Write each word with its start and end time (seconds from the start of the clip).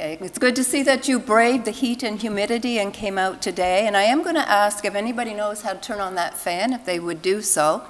Okay, 0.00 0.16
it's 0.22 0.38
good 0.38 0.56
to 0.56 0.64
see 0.64 0.82
that 0.84 1.08
you 1.08 1.18
braved 1.18 1.66
the 1.66 1.72
heat 1.72 2.02
and 2.02 2.18
humidity 2.18 2.78
and 2.78 2.90
came 2.90 3.18
out 3.18 3.42
today. 3.42 3.86
And 3.86 3.94
I 3.98 4.04
am 4.04 4.22
going 4.22 4.34
to 4.34 4.48
ask 4.48 4.82
if 4.86 4.94
anybody 4.94 5.34
knows 5.34 5.60
how 5.60 5.74
to 5.74 5.78
turn 5.78 6.00
on 6.00 6.14
that 6.14 6.38
fan, 6.38 6.72
if 6.72 6.86
they 6.86 6.98
would 6.98 7.20
do 7.20 7.42
so. 7.42 7.82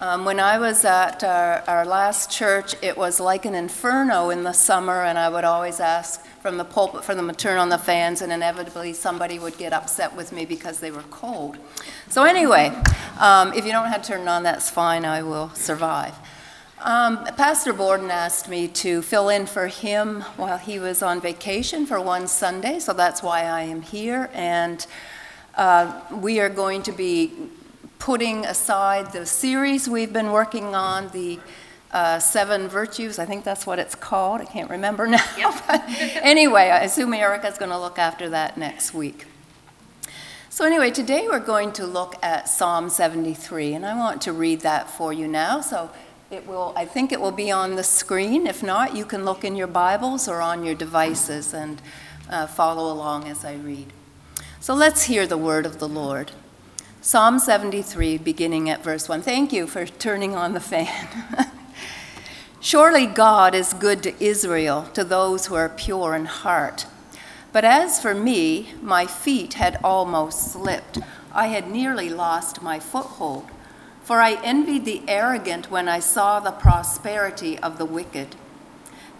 Um, 0.00 0.24
when 0.24 0.40
I 0.40 0.58
was 0.58 0.84
at 0.84 1.22
our, 1.22 1.62
our 1.68 1.86
last 1.86 2.28
church, 2.28 2.74
it 2.82 2.96
was 2.96 3.20
like 3.20 3.44
an 3.44 3.54
inferno 3.54 4.30
in 4.30 4.42
the 4.42 4.52
summer, 4.52 5.04
and 5.04 5.16
I 5.16 5.28
would 5.28 5.44
always 5.44 5.78
ask 5.78 6.26
from 6.40 6.56
the 6.56 6.64
pulpit 6.64 7.04
for 7.04 7.14
them 7.14 7.28
to 7.28 7.34
turn 7.34 7.56
on 7.56 7.68
the 7.68 7.78
fans, 7.78 8.20
and 8.20 8.32
inevitably 8.32 8.92
somebody 8.92 9.38
would 9.38 9.56
get 9.56 9.72
upset 9.72 10.16
with 10.16 10.32
me 10.32 10.44
because 10.44 10.80
they 10.80 10.90
were 10.90 11.04
cold. 11.12 11.56
So, 12.08 12.24
anyway, 12.24 12.76
um, 13.20 13.52
if 13.52 13.64
you 13.64 13.70
don't 13.70 13.86
have 13.86 14.02
to 14.02 14.08
turn 14.08 14.26
on, 14.26 14.42
that's 14.42 14.70
fine, 14.70 15.04
I 15.04 15.22
will 15.22 15.50
survive. 15.50 16.16
Um, 16.84 17.24
Pastor 17.36 17.72
Borden 17.72 18.10
asked 18.10 18.48
me 18.48 18.66
to 18.66 19.02
fill 19.02 19.28
in 19.28 19.46
for 19.46 19.68
him 19.68 20.22
while 20.36 20.58
he 20.58 20.80
was 20.80 21.00
on 21.00 21.20
vacation 21.20 21.86
for 21.86 22.00
one 22.00 22.26
Sunday, 22.26 22.80
so 22.80 22.92
that's 22.92 23.22
why 23.22 23.42
I 23.42 23.62
am 23.62 23.82
here. 23.82 24.28
And 24.32 24.84
uh, 25.54 26.00
we 26.10 26.40
are 26.40 26.48
going 26.48 26.82
to 26.82 26.90
be 26.90 27.30
putting 28.00 28.44
aside 28.44 29.12
the 29.12 29.26
series 29.26 29.88
we've 29.88 30.12
been 30.12 30.32
working 30.32 30.74
on, 30.74 31.08
the 31.10 31.38
uh, 31.92 32.18
Seven 32.18 32.66
Virtues. 32.66 33.20
I 33.20 33.26
think 33.26 33.44
that's 33.44 33.64
what 33.64 33.78
it's 33.78 33.94
called. 33.94 34.40
I 34.40 34.46
can't 34.46 34.68
remember 34.68 35.06
now. 35.06 35.24
Yep. 35.38 35.62
anyway, 36.24 36.62
I 36.70 36.80
assume 36.80 37.14
Erica's 37.14 37.58
going 37.58 37.70
to 37.70 37.78
look 37.78 38.00
after 38.00 38.28
that 38.30 38.58
next 38.58 38.92
week. 38.92 39.26
So, 40.50 40.64
anyway, 40.64 40.90
today 40.90 41.28
we're 41.30 41.38
going 41.38 41.70
to 41.74 41.86
look 41.86 42.16
at 42.24 42.48
Psalm 42.48 42.90
73, 42.90 43.72
and 43.72 43.86
I 43.86 43.96
want 43.96 44.20
to 44.22 44.32
read 44.32 44.62
that 44.62 44.90
for 44.90 45.12
you 45.12 45.28
now. 45.28 45.60
So, 45.60 45.88
it 46.32 46.46
will, 46.46 46.72
I 46.74 46.86
think 46.86 47.12
it 47.12 47.20
will 47.20 47.30
be 47.30 47.50
on 47.50 47.76
the 47.76 47.82
screen. 47.82 48.46
If 48.46 48.62
not, 48.62 48.96
you 48.96 49.04
can 49.04 49.22
look 49.22 49.44
in 49.44 49.54
your 49.54 49.66
Bibles 49.66 50.28
or 50.28 50.40
on 50.40 50.64
your 50.64 50.74
devices 50.74 51.52
and 51.52 51.82
uh, 52.30 52.46
follow 52.46 52.90
along 52.90 53.28
as 53.28 53.44
I 53.44 53.56
read. 53.56 53.92
So 54.58 54.72
let's 54.72 55.04
hear 55.04 55.26
the 55.26 55.36
word 55.36 55.66
of 55.66 55.78
the 55.78 55.88
Lord. 55.88 56.32
Psalm 57.02 57.38
73, 57.38 58.16
beginning 58.16 58.70
at 58.70 58.82
verse 58.82 59.10
1. 59.10 59.20
Thank 59.20 59.52
you 59.52 59.66
for 59.66 59.84
turning 59.84 60.34
on 60.34 60.54
the 60.54 60.60
fan. 60.60 61.06
Surely 62.60 63.04
God 63.04 63.54
is 63.54 63.74
good 63.74 64.02
to 64.04 64.24
Israel, 64.24 64.88
to 64.94 65.04
those 65.04 65.46
who 65.46 65.54
are 65.54 65.68
pure 65.68 66.14
in 66.14 66.24
heart. 66.24 66.86
But 67.52 67.66
as 67.66 68.00
for 68.00 68.14
me, 68.14 68.72
my 68.80 69.04
feet 69.04 69.54
had 69.54 69.78
almost 69.84 70.52
slipped. 70.52 70.98
I 71.30 71.48
had 71.48 71.70
nearly 71.70 72.08
lost 72.08 72.62
my 72.62 72.80
foothold. 72.80 73.50
For 74.04 74.20
I 74.20 74.34
envied 74.42 74.84
the 74.84 75.02
arrogant 75.06 75.70
when 75.70 75.88
I 75.88 76.00
saw 76.00 76.40
the 76.40 76.50
prosperity 76.50 77.58
of 77.58 77.78
the 77.78 77.84
wicked. 77.84 78.36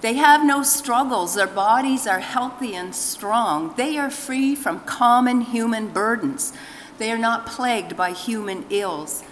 They 0.00 0.14
have 0.14 0.44
no 0.44 0.64
struggles, 0.64 1.34
their 1.34 1.47
bodies 1.47 2.08
are 2.08 2.19
healthy 2.19 2.74
and 2.74 2.92
strong. 2.92 3.74
They 3.77 3.97
are 3.97 4.11
free 4.11 4.56
from 4.56 4.80
common 4.80 5.42
human 5.42 5.89
burdens. 5.89 6.52
They 6.98 7.12
are 7.12 7.19
not 7.19 7.47
plagued 7.47 7.97
by 7.97 8.11
human 8.11 8.64
ills. 8.69 9.22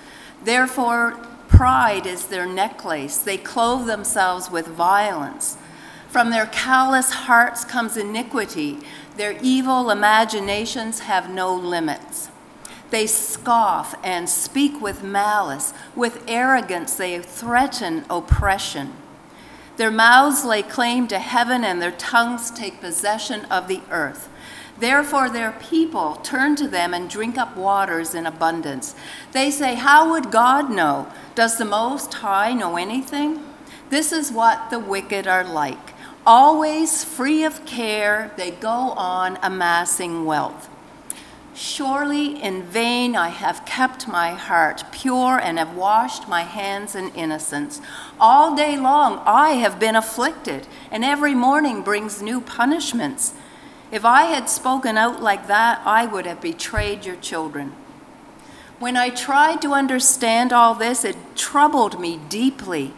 Therefore, 0.45 1.19
pride 1.49 2.07
is 2.07 2.29
their 2.29 2.47
necklace. 2.47 3.19
They 3.19 3.37
clothe 3.37 3.87
themselves 3.87 4.51
with 4.51 4.69
violence. 4.69 5.57
From 6.09 6.31
their 6.31 6.47
callous 6.47 7.11
hearts 7.11 7.65
comes 7.65 7.97
iniquity. 7.97 8.79
Their 9.17 9.39
evil 9.43 9.91
imaginations 9.91 11.01
have 11.01 11.29
no 11.29 11.55
limits. 11.55 12.29
They 12.91 13.07
scoff 13.07 13.95
and 14.05 14.29
speak 14.29 14.81
with 14.81 15.03
malice. 15.03 15.73
With 15.95 16.25
arrogance, 16.27 16.95
they 16.97 17.19
threaten 17.21 18.05
oppression. 18.11 18.93
Their 19.77 19.91
mouths 19.91 20.45
lay 20.45 20.63
claim 20.63 21.07
to 21.09 21.19
heaven, 21.19 21.65
and 21.65 21.81
their 21.81 21.93
tongues 21.93 22.51
take 22.51 22.81
possession 22.81 23.45
of 23.47 23.69
the 23.69 23.81
earth. 23.91 24.29
Therefore, 24.79 25.29
their 25.29 25.53
people 25.53 26.17
turn 26.17 26.57
to 26.57 26.67
them 26.67 26.95
and 26.95 27.09
drink 27.09 27.37
up 27.37 27.57
waters 27.57 28.15
in 28.15 28.27
abundance. 28.27 28.95
They 29.33 29.51
say, 29.51 29.75
How 29.75 30.11
would 30.11 30.31
God 30.31 30.71
know? 30.71 31.13
Does 31.35 31.59
the 31.59 31.67
Most 31.67 32.15
High 32.15 32.55
know 32.55 32.77
anything? 32.77 33.45
This 33.91 34.11
is 34.11 34.33
what 34.33 34.71
the 34.71 34.79
wicked 34.79 35.27
are 35.27 35.45
like. 35.45 35.93
Always 36.25 37.05
free 37.05 37.45
of 37.45 37.65
care, 37.67 38.33
they 38.37 38.51
go 38.51 38.71
on 38.71 39.39
amassing 39.43 40.25
wealth. 40.25 40.70
Surely 41.55 42.41
in 42.41 42.63
vain 42.63 43.17
I 43.17 43.29
have 43.29 43.67
kept 43.67 44.07
my 44.07 44.31
heart 44.31 44.85
pure 44.93 45.39
and 45.39 45.59
have 45.59 45.75
washed 45.75 46.29
my 46.29 46.43
hands 46.43 46.95
in 46.95 47.11
innocence. 47.11 47.81
All 48.19 48.55
day 48.55 48.77
long 48.77 49.21
I 49.27 49.51
have 49.55 49.81
been 49.81 49.97
afflicted, 49.97 50.67
and 50.91 51.05
every 51.05 51.35
morning 51.35 51.83
brings 51.83 52.23
new 52.23 52.41
punishments. 52.41 53.35
If 53.91 54.05
I 54.05 54.25
had 54.25 54.49
spoken 54.49 54.97
out 54.97 55.21
like 55.21 55.49
that, 55.49 55.83
I 55.85 56.07
would 56.07 56.25
have 56.25 56.41
betrayed 56.41 57.05
your 57.05 57.17
children. 57.17 57.73
When 58.79 58.97
I 58.97 59.11
tried 59.11 59.61
to 59.63 59.73
understand 59.73 60.53
all 60.53 60.75
this, 60.75 61.05
it 61.05 61.17
troubled 61.37 62.01
me 62.01 62.19
deeply 62.29 62.95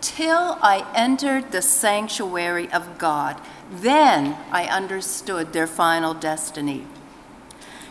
till 0.00 0.58
I 0.60 0.84
entered 0.94 1.52
the 1.52 1.62
sanctuary 1.62 2.70
of 2.72 2.98
God. 2.98 3.40
Then 3.70 4.36
I 4.50 4.66
understood 4.66 5.52
their 5.52 5.68
final 5.68 6.12
destiny. 6.12 6.86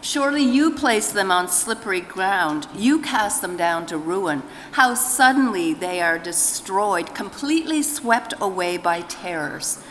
Surely 0.02 0.44
you 0.44 0.72
place 0.72 1.12
them 1.12 1.32
on 1.32 1.48
slippery 1.48 2.02
ground. 2.02 2.68
You 2.76 3.00
cast 3.02 3.42
them 3.42 3.56
down 3.56 3.86
to 3.86 3.98
ruin. 3.98 4.42
How 4.72 4.96
suddenly 4.96 5.76
they 5.76 6.02
are 6.02 6.18
destroyed, 6.18 7.14
completely 7.14 7.84
swept 7.84 8.34
away 8.42 8.78
by 8.78 9.02
terrors. 9.02 9.84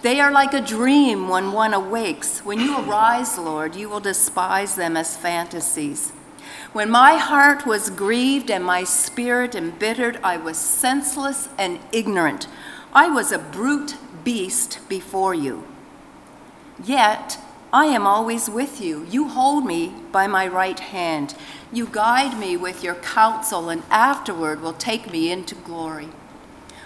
They 0.00 0.20
are 0.20 0.32
like 0.32 0.54
a 0.54 0.60
dream 0.60 1.28
when 1.28 1.52
one 1.52 1.74
awakes. 1.74 2.38
When 2.44 2.60
you 2.60 2.78
arise, 2.78 3.36
Lord, 3.36 3.76
you 3.76 3.90
will 3.90 4.00
despise 4.00 4.74
them 4.74 4.96
as 4.96 5.16
fantasies. 5.16 6.12
When 6.72 6.88
my 6.88 7.16
heart 7.16 7.66
was 7.66 7.90
grieved 7.90 8.50
and 8.50 8.64
my 8.64 8.84
spirit 8.84 9.54
embittered, 9.54 10.18
I 10.22 10.38
was 10.38 10.56
senseless 10.56 11.48
and 11.58 11.78
ignorant. 11.92 12.46
I 12.94 13.08
was 13.08 13.32
a 13.32 13.38
brute 13.38 13.96
beast 14.24 14.78
before 14.88 15.34
you. 15.34 15.66
Yet, 16.82 17.38
I 17.72 17.86
am 17.86 18.06
always 18.06 18.48
with 18.48 18.80
you. 18.80 19.06
You 19.10 19.28
hold 19.28 19.66
me 19.66 19.92
by 20.10 20.26
my 20.26 20.46
right 20.46 20.78
hand. 20.78 21.34
You 21.70 21.86
guide 21.86 22.38
me 22.38 22.56
with 22.56 22.82
your 22.82 22.94
counsel, 22.94 23.68
and 23.68 23.82
afterward 23.90 24.62
will 24.62 24.72
take 24.72 25.10
me 25.10 25.30
into 25.30 25.54
glory. 25.54 26.08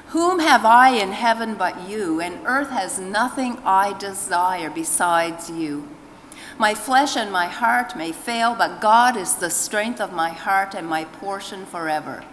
Whom 0.08 0.40
have 0.40 0.64
I 0.64 0.90
in 0.90 1.12
heaven 1.12 1.54
but 1.54 1.88
you, 1.88 2.20
and 2.20 2.44
earth 2.44 2.70
has 2.70 2.98
nothing 2.98 3.58
I 3.64 3.96
desire 3.96 4.70
besides 4.70 5.48
you? 5.48 5.88
My 6.58 6.74
flesh 6.74 7.16
and 7.16 7.30
my 7.30 7.46
heart 7.46 7.96
may 7.96 8.10
fail, 8.10 8.54
but 8.56 8.80
God 8.80 9.16
is 9.16 9.36
the 9.36 9.50
strength 9.50 10.00
of 10.00 10.12
my 10.12 10.30
heart 10.30 10.74
and 10.74 10.86
my 10.86 11.04
portion 11.04 11.64
forever. 11.64 12.24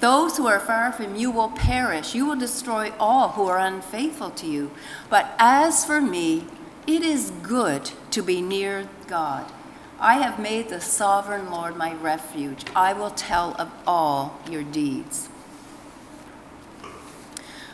Those 0.00 0.36
who 0.36 0.46
are 0.46 0.60
far 0.60 0.92
from 0.92 1.14
you 1.14 1.30
will 1.30 1.50
perish. 1.50 2.14
You 2.14 2.26
will 2.26 2.36
destroy 2.36 2.92
all 2.98 3.30
who 3.30 3.46
are 3.46 3.58
unfaithful 3.58 4.30
to 4.30 4.46
you. 4.46 4.72
But 5.08 5.34
as 5.38 5.84
for 5.84 6.00
me, 6.00 6.44
it 6.86 7.02
is 7.02 7.30
good 7.42 7.90
to 8.10 8.22
be 8.22 8.40
near 8.40 8.88
God. 9.06 9.50
I 9.98 10.14
have 10.14 10.38
made 10.38 10.70
the 10.70 10.80
sovereign 10.80 11.50
Lord 11.50 11.76
my 11.76 11.92
refuge. 11.94 12.64
I 12.74 12.94
will 12.94 13.10
tell 13.10 13.54
of 13.58 13.70
all 13.86 14.40
your 14.50 14.62
deeds. 14.62 15.28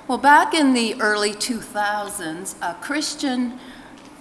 Well, 0.08 0.18
back 0.18 0.54
in 0.54 0.72
the 0.72 1.00
early 1.00 1.32
2000s, 1.32 2.54
a 2.62 2.74
Christian 2.74 3.58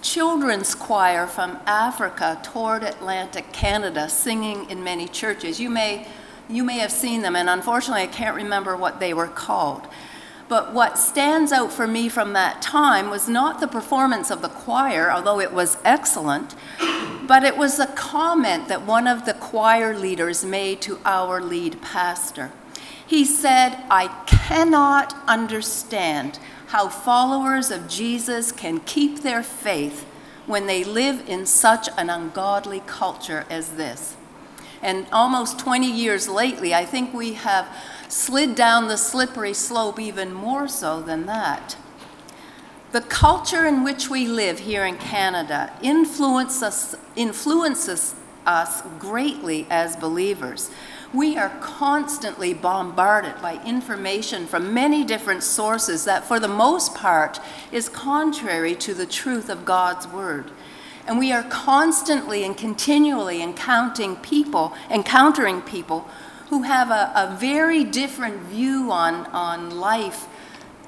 children's 0.02 0.74
choir 0.74 1.26
from 1.26 1.58
Africa 1.66 2.40
toured 2.42 2.84
Atlantic 2.84 3.52
Canada 3.52 4.08
singing 4.08 4.70
in 4.70 4.84
many 4.84 5.08
churches. 5.08 5.58
You 5.58 5.70
may, 5.70 6.06
you 6.48 6.62
may 6.62 6.78
have 6.78 6.92
seen 6.92 7.22
them, 7.22 7.34
and 7.34 7.48
unfortunately, 7.48 8.02
I 8.02 8.08
can't 8.08 8.36
remember 8.36 8.76
what 8.76 9.00
they 9.00 9.14
were 9.14 9.26
called. 9.26 9.86
But 10.48 10.72
what 10.72 10.98
stands 10.98 11.50
out 11.50 11.72
for 11.72 11.86
me 11.86 12.08
from 12.08 12.32
that 12.34 12.62
time 12.62 13.10
was 13.10 13.28
not 13.28 13.60
the 13.60 13.66
performance 13.66 14.30
of 14.30 14.42
the 14.42 14.48
choir, 14.48 15.10
although 15.10 15.40
it 15.40 15.52
was 15.52 15.76
excellent, 15.84 16.54
but 17.26 17.42
it 17.42 17.56
was 17.56 17.78
a 17.80 17.88
comment 17.88 18.68
that 18.68 18.86
one 18.86 19.08
of 19.08 19.26
the 19.26 19.34
choir 19.34 19.96
leaders 19.96 20.44
made 20.44 20.80
to 20.82 21.00
our 21.04 21.40
lead 21.40 21.82
pastor. 21.82 22.52
He 23.04 23.24
said, 23.24 23.82
I 23.90 24.08
cannot 24.26 25.14
understand 25.26 26.38
how 26.68 26.88
followers 26.88 27.70
of 27.70 27.88
Jesus 27.88 28.52
can 28.52 28.80
keep 28.80 29.22
their 29.22 29.42
faith 29.42 30.04
when 30.46 30.66
they 30.66 30.84
live 30.84 31.28
in 31.28 31.46
such 31.46 31.88
an 31.96 32.08
ungodly 32.08 32.82
culture 32.86 33.46
as 33.50 33.70
this. 33.70 34.16
And 34.82 35.06
almost 35.10 35.58
20 35.58 35.90
years 35.90 36.28
lately, 36.28 36.74
I 36.74 36.84
think 36.84 37.12
we 37.12 37.32
have 37.34 37.66
slid 38.08 38.54
down 38.54 38.88
the 38.88 38.96
slippery 38.96 39.54
slope 39.54 39.98
even 39.98 40.32
more 40.32 40.68
so 40.68 41.00
than 41.00 41.26
that. 41.26 41.76
The 42.92 43.00
culture 43.00 43.66
in 43.66 43.84
which 43.84 44.08
we 44.08 44.26
live 44.26 44.60
here 44.60 44.86
in 44.86 44.96
Canada 44.96 45.72
influences 45.82 46.62
us, 46.62 46.94
influences 47.16 48.14
us 48.46 48.82
greatly 48.98 49.66
as 49.68 49.96
believers. 49.96 50.70
We 51.12 51.36
are 51.36 51.50
constantly 51.60 52.54
bombarded 52.54 53.40
by 53.42 53.62
information 53.64 54.46
from 54.46 54.72
many 54.72 55.04
different 55.04 55.42
sources 55.42 56.04
that, 56.04 56.24
for 56.24 56.38
the 56.38 56.48
most 56.48 56.94
part, 56.94 57.40
is 57.72 57.88
contrary 57.88 58.74
to 58.76 58.94
the 58.94 59.06
truth 59.06 59.48
of 59.48 59.64
God's 59.64 60.06
Word. 60.08 60.50
And 61.06 61.18
we 61.18 61.32
are 61.32 61.44
constantly 61.44 62.44
and 62.44 62.56
continually 62.56 63.42
encountering 63.42 64.16
people, 64.16 64.74
encountering 64.90 65.60
people 65.62 66.08
who 66.48 66.62
have 66.62 66.90
a, 66.90 67.12
a 67.14 67.36
very 67.38 67.84
different 67.84 68.40
view 68.42 68.90
on, 68.90 69.26
on 69.26 69.78
life 69.78 70.26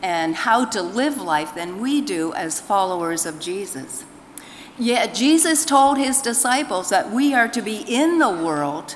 and 0.03 0.35
how 0.35 0.65
to 0.65 0.81
live 0.81 1.21
life 1.21 1.55
than 1.55 1.81
we 1.81 2.01
do 2.01 2.33
as 2.35 2.61
followers 2.61 3.27
of 3.27 3.41
Jesus. 3.41 4.05
Yet 4.79 5.15
Jesus 5.15 5.65
told 5.65 5.99
his 5.99 6.23
disciples 6.23 6.89
that 6.91 7.11
we 7.11 7.35
are 7.35 7.49
to 7.49 7.61
be 7.61 7.79
in 7.79 8.19
the 8.21 8.31
world, 8.31 8.95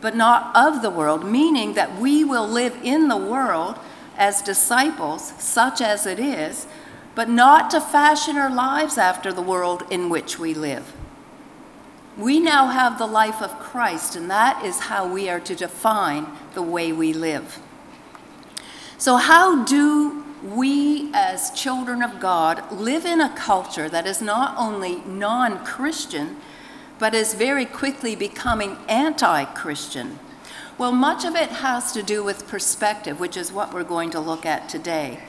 but 0.00 0.14
not 0.14 0.54
of 0.54 0.80
the 0.80 0.90
world, 0.90 1.28
meaning 1.28 1.74
that 1.74 1.98
we 1.98 2.22
will 2.22 2.46
live 2.46 2.76
in 2.84 3.08
the 3.08 3.16
world 3.16 3.78
as 4.16 4.42
disciples, 4.42 5.32
such 5.38 5.80
as 5.80 6.06
it 6.06 6.20
is, 6.20 6.68
but 7.16 7.28
not 7.28 7.70
to 7.70 7.80
fashion 7.80 8.36
our 8.36 8.50
lives 8.50 8.96
after 8.96 9.32
the 9.32 9.42
world 9.42 9.82
in 9.90 10.08
which 10.08 10.38
we 10.38 10.54
live. 10.54 10.92
We 12.18 12.40
now 12.40 12.66
have 12.66 12.98
the 12.98 13.06
life 13.06 13.40
of 13.40 13.60
Christ, 13.60 14.16
and 14.16 14.28
that 14.28 14.64
is 14.64 14.80
how 14.80 15.06
we 15.06 15.28
are 15.28 15.38
to 15.38 15.54
define 15.54 16.26
the 16.54 16.62
way 16.62 16.90
we 16.90 17.12
live. 17.12 17.60
So, 18.98 19.16
how 19.16 19.64
do 19.64 20.24
we, 20.42 21.12
as 21.14 21.52
children 21.52 22.02
of 22.02 22.18
God, 22.18 22.72
live 22.72 23.04
in 23.04 23.20
a 23.20 23.34
culture 23.36 23.88
that 23.88 24.04
is 24.04 24.20
not 24.20 24.56
only 24.58 24.96
non 25.06 25.64
Christian, 25.64 26.36
but 26.98 27.14
is 27.14 27.34
very 27.34 27.64
quickly 27.64 28.16
becoming 28.16 28.76
anti 28.88 29.44
Christian? 29.44 30.18
Well, 30.76 30.92
much 30.92 31.24
of 31.24 31.36
it 31.36 31.50
has 31.50 31.92
to 31.92 32.02
do 32.02 32.24
with 32.24 32.48
perspective, 32.48 33.20
which 33.20 33.36
is 33.36 33.52
what 33.52 33.72
we're 33.72 33.84
going 33.84 34.10
to 34.10 34.20
look 34.20 34.44
at 34.44 34.68
today. 34.68 35.20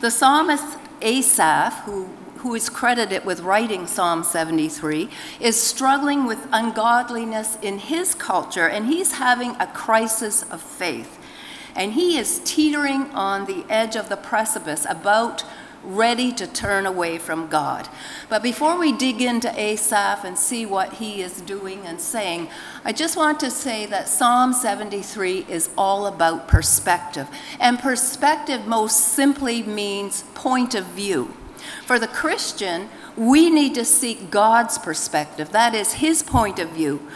The 0.00 0.10
psalmist 0.10 0.78
Asaph, 1.02 1.84
who, 1.84 2.08
who 2.38 2.54
is 2.54 2.68
credited 2.68 3.24
with 3.24 3.40
writing 3.40 3.86
Psalm 3.86 4.24
73, 4.24 5.08
is 5.40 5.60
struggling 5.60 6.26
with 6.26 6.48
ungodliness 6.52 7.58
in 7.62 7.78
his 7.78 8.14
culture, 8.14 8.68
and 8.68 8.86
he's 8.86 9.12
having 9.12 9.56
a 9.60 9.66
crisis 9.66 10.42
of 10.50 10.60
faith 10.60 11.18
and 11.78 11.92
he 11.92 12.18
is 12.18 12.40
teetering 12.44 13.04
on 13.12 13.46
the 13.46 13.64
edge 13.70 13.94
of 13.94 14.08
the 14.08 14.16
precipice, 14.16 14.84
about 14.88 15.44
ready 15.84 16.32
to 16.32 16.44
turn 16.44 16.86
away 16.86 17.18
from 17.18 17.46
God. 17.46 17.88
But 18.28 18.42
before 18.42 18.76
we 18.76 18.90
dig 18.90 19.22
into 19.22 19.48
Asaph 19.58 20.24
and 20.24 20.36
see 20.36 20.66
what 20.66 20.94
he 20.94 21.22
is 21.22 21.40
doing 21.40 21.86
and 21.86 22.00
saying, 22.00 22.48
I 22.84 22.92
just 22.92 23.16
want 23.16 23.38
to 23.40 23.50
say 23.50 23.86
that 23.86 24.08
Psalm 24.08 24.52
73 24.52 25.46
is 25.48 25.70
all 25.78 26.06
about 26.06 26.48
perspective. 26.48 27.28
And 27.60 27.78
perspective 27.78 28.66
most 28.66 28.98
simply 28.98 29.62
means 29.62 30.24
point 30.34 30.74
of 30.74 30.84
view. 30.86 31.32
For 31.84 31.98
the 31.98 32.08
Christian, 32.08 32.88
we 33.16 33.50
need 33.50 33.74
to 33.74 33.84
seek 33.84 34.30
God's 34.30 34.78
perspective, 34.78 35.50
that 35.52 35.74
is, 35.74 35.94
his 35.94 36.22
point 36.22 36.58
of 36.58 36.70
view 36.70 37.06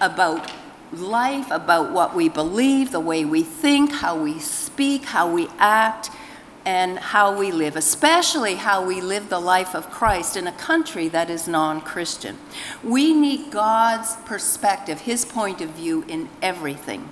about 0.00 0.52
life, 0.92 1.50
about 1.50 1.92
what 1.92 2.14
we 2.14 2.28
believe, 2.28 2.90
the 2.90 3.00
way 3.00 3.24
we 3.24 3.42
think, 3.42 3.92
how 3.92 4.20
we 4.20 4.38
speak, 4.38 5.04
how 5.04 5.32
we 5.32 5.48
act, 5.58 6.10
and 6.64 6.98
how 6.98 7.36
we 7.36 7.50
live, 7.50 7.76
especially 7.76 8.54
how 8.54 8.84
we 8.84 9.00
live 9.00 9.28
the 9.28 9.40
life 9.40 9.74
of 9.74 9.90
Christ 9.90 10.36
in 10.36 10.46
a 10.46 10.52
country 10.52 11.08
that 11.08 11.30
is 11.30 11.48
non 11.48 11.80
Christian. 11.80 12.38
We 12.84 13.14
need 13.14 13.50
God's 13.50 14.16
perspective, 14.24 15.00
His 15.00 15.24
point 15.24 15.60
of 15.60 15.70
view 15.70 16.04
in 16.06 16.28
everything. 16.42 17.08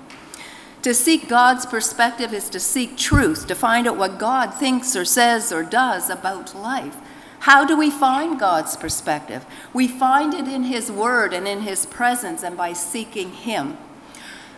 To 0.82 0.94
seek 0.94 1.28
God's 1.28 1.66
perspective 1.66 2.32
is 2.32 2.48
to 2.50 2.60
seek 2.60 2.96
truth, 2.96 3.46
to 3.48 3.54
find 3.54 3.88
out 3.88 3.96
what 3.96 4.18
God 4.18 4.54
thinks 4.54 4.94
or 4.94 5.04
says 5.04 5.52
or 5.52 5.64
does 5.64 6.08
about 6.08 6.54
life. 6.54 6.96
How 7.40 7.64
do 7.64 7.76
we 7.76 7.90
find 7.90 8.38
God's 8.38 8.76
perspective? 8.76 9.44
We 9.72 9.88
find 9.88 10.34
it 10.34 10.46
in 10.46 10.64
His 10.64 10.90
Word 10.90 11.32
and 11.32 11.48
in 11.48 11.62
His 11.62 11.86
presence 11.86 12.42
and 12.42 12.56
by 12.56 12.72
seeking 12.72 13.30
Him. 13.30 13.76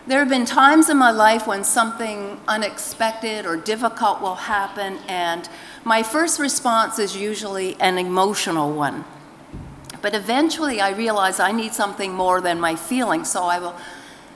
There 0.07 0.19
have 0.19 0.29
been 0.29 0.45
times 0.45 0.89
in 0.89 0.97
my 0.97 1.11
life 1.11 1.45
when 1.45 1.63
something 1.63 2.39
unexpected 2.47 3.45
or 3.45 3.55
difficult 3.55 4.19
will 4.19 4.35
happen, 4.35 4.97
and 5.07 5.47
my 5.83 6.01
first 6.01 6.39
response 6.39 6.97
is 6.97 7.15
usually 7.15 7.79
an 7.79 7.99
emotional 7.99 8.73
one. 8.73 9.05
But 10.01 10.15
eventually 10.15 10.81
I 10.81 10.89
realize 10.91 11.39
I 11.39 11.51
need 11.51 11.73
something 11.73 12.13
more 12.13 12.41
than 12.41 12.59
my 12.59 12.75
feelings, 12.75 13.31
so 13.31 13.43
I 13.43 13.59
will 13.59 13.75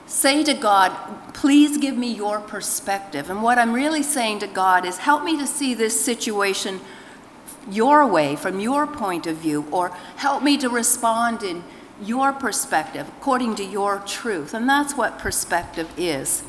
say 0.06 0.42
to 0.44 0.54
God, 0.54 0.92
please 1.34 1.78
give 1.78 1.96
me 1.96 2.12
your 2.12 2.40
perspective. 2.40 3.28
And 3.28 3.42
what 3.42 3.58
I'm 3.58 3.72
really 3.72 4.02
saying 4.02 4.38
to 4.40 4.46
God 4.46 4.84
is, 4.86 4.98
help 4.98 5.24
me 5.24 5.36
to 5.38 5.46
see 5.46 5.74
this 5.74 6.00
situation 6.00 6.80
your 7.70 8.06
way, 8.06 8.36
from 8.36 8.60
your 8.60 8.86
point 8.86 9.26
of 9.26 9.36
view, 9.36 9.66
or 9.72 9.88
help 10.16 10.42
me 10.42 10.56
to 10.58 10.68
respond 10.68 11.42
in 11.42 11.64
your 12.00 12.32
perspective, 12.32 13.08
according 13.18 13.56
to 13.56 13.64
your 13.64 13.98
truth. 14.00 14.54
And 14.54 14.68
that's 14.68 14.96
what 14.96 15.18
perspective 15.18 15.92
is. 15.96 16.42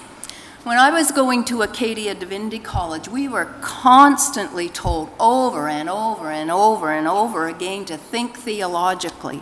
When 0.63 0.77
I 0.77 0.91
was 0.91 1.11
going 1.11 1.45
to 1.45 1.61
Acadia 1.61 2.13
Divinity 2.13 2.59
College, 2.59 3.07
we 3.07 3.27
were 3.29 3.45
constantly 3.61 4.67
told 4.67 5.09
over 5.19 5.69
and 5.69 5.89
over 5.89 6.29
and 6.29 6.51
over 6.51 6.91
and 6.91 7.07
over 7.07 7.47
again 7.47 7.85
to 7.85 7.97
think 7.97 8.37
theologically. 8.37 9.41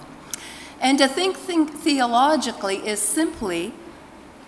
And 0.80 1.00
to 1.00 1.08
think, 1.08 1.36
think 1.36 1.72
theologically 1.72 2.78
is 2.78 3.02
simply 3.02 3.74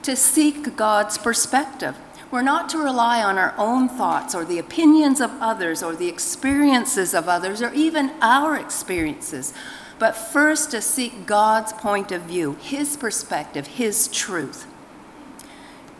to 0.08 0.16
seek 0.16 0.78
God's 0.78 1.18
perspective. 1.18 1.94
We're 2.32 2.42
not 2.42 2.70
to 2.70 2.78
rely 2.78 3.22
on 3.22 3.38
our 3.38 3.54
own 3.58 3.90
thoughts 3.90 4.34
or 4.34 4.46
the 4.46 4.58
opinions 4.58 5.20
of 5.20 5.32
others 5.42 5.84
or 5.84 5.98
the 5.98 6.08
experiences 6.08 7.14
of 7.14 7.28
others 7.28 7.62
or 7.62 7.74
even 7.74 8.12
our 8.22 8.56
experiences, 8.58 9.54
but 10.00 10.14
first 10.14 10.72
to 10.72 10.82
seek 10.82 11.26
God's 11.26 11.74
point 11.74 12.14
of 12.14 12.22
view, 12.22 12.54
His 12.62 12.96
perspective, 12.96 13.68
His 13.68 14.08
truth. 14.08 14.66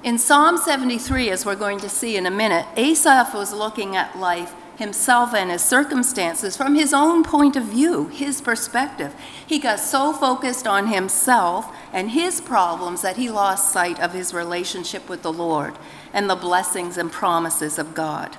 In 0.06 0.18
Psalm 0.18 0.58
73, 0.58 1.30
as 1.30 1.46
we're 1.46 1.56
going 1.56 1.80
to 1.80 1.90
see 1.90 2.16
in 2.16 2.26
a 2.26 2.32
minute, 2.32 2.66
Asaph 2.78 3.34
was 3.34 3.52
looking 3.52 3.98
at 3.98 4.18
life 4.18 4.54
himself 4.78 5.34
and 5.34 5.50
his 5.50 5.64
circumstances 5.64 6.56
from 6.56 6.76
his 6.76 6.94
own 6.94 7.24
point 7.24 7.56
of 7.56 7.66
view, 7.66 8.08
his 8.08 8.42
perspective. 8.42 9.14
He 9.46 9.60
got 9.60 9.80
so 9.80 10.14
focused 10.14 10.68
on 10.68 10.88
himself 10.88 11.76
and 11.92 12.12
his 12.12 12.40
problems 12.40 13.02
that 13.02 13.18
he 13.18 13.30
lost 13.30 13.72
sight 13.72 14.00
of 14.00 14.14
his 14.14 14.34
relationship 14.34 15.10
with 15.10 15.24
the 15.24 15.34
Lord 15.34 15.74
and 16.14 16.30
the 16.30 16.36
blessings 16.36 16.98
and 16.98 17.12
promises 17.12 17.80
of 17.80 17.96
God. 17.96 18.36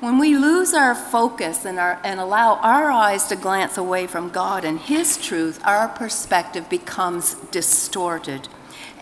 When 0.00 0.18
we 0.18 0.34
lose 0.34 0.72
our 0.72 0.94
focus 0.94 1.66
and, 1.66 1.78
our, 1.78 2.00
and 2.02 2.18
allow 2.20 2.54
our 2.62 2.90
eyes 2.90 3.26
to 3.26 3.36
glance 3.36 3.76
away 3.76 4.06
from 4.06 4.30
God 4.30 4.64
and 4.64 4.80
His 4.80 5.18
truth, 5.18 5.60
our 5.62 5.88
perspective 5.88 6.70
becomes 6.70 7.34
distorted. 7.50 8.48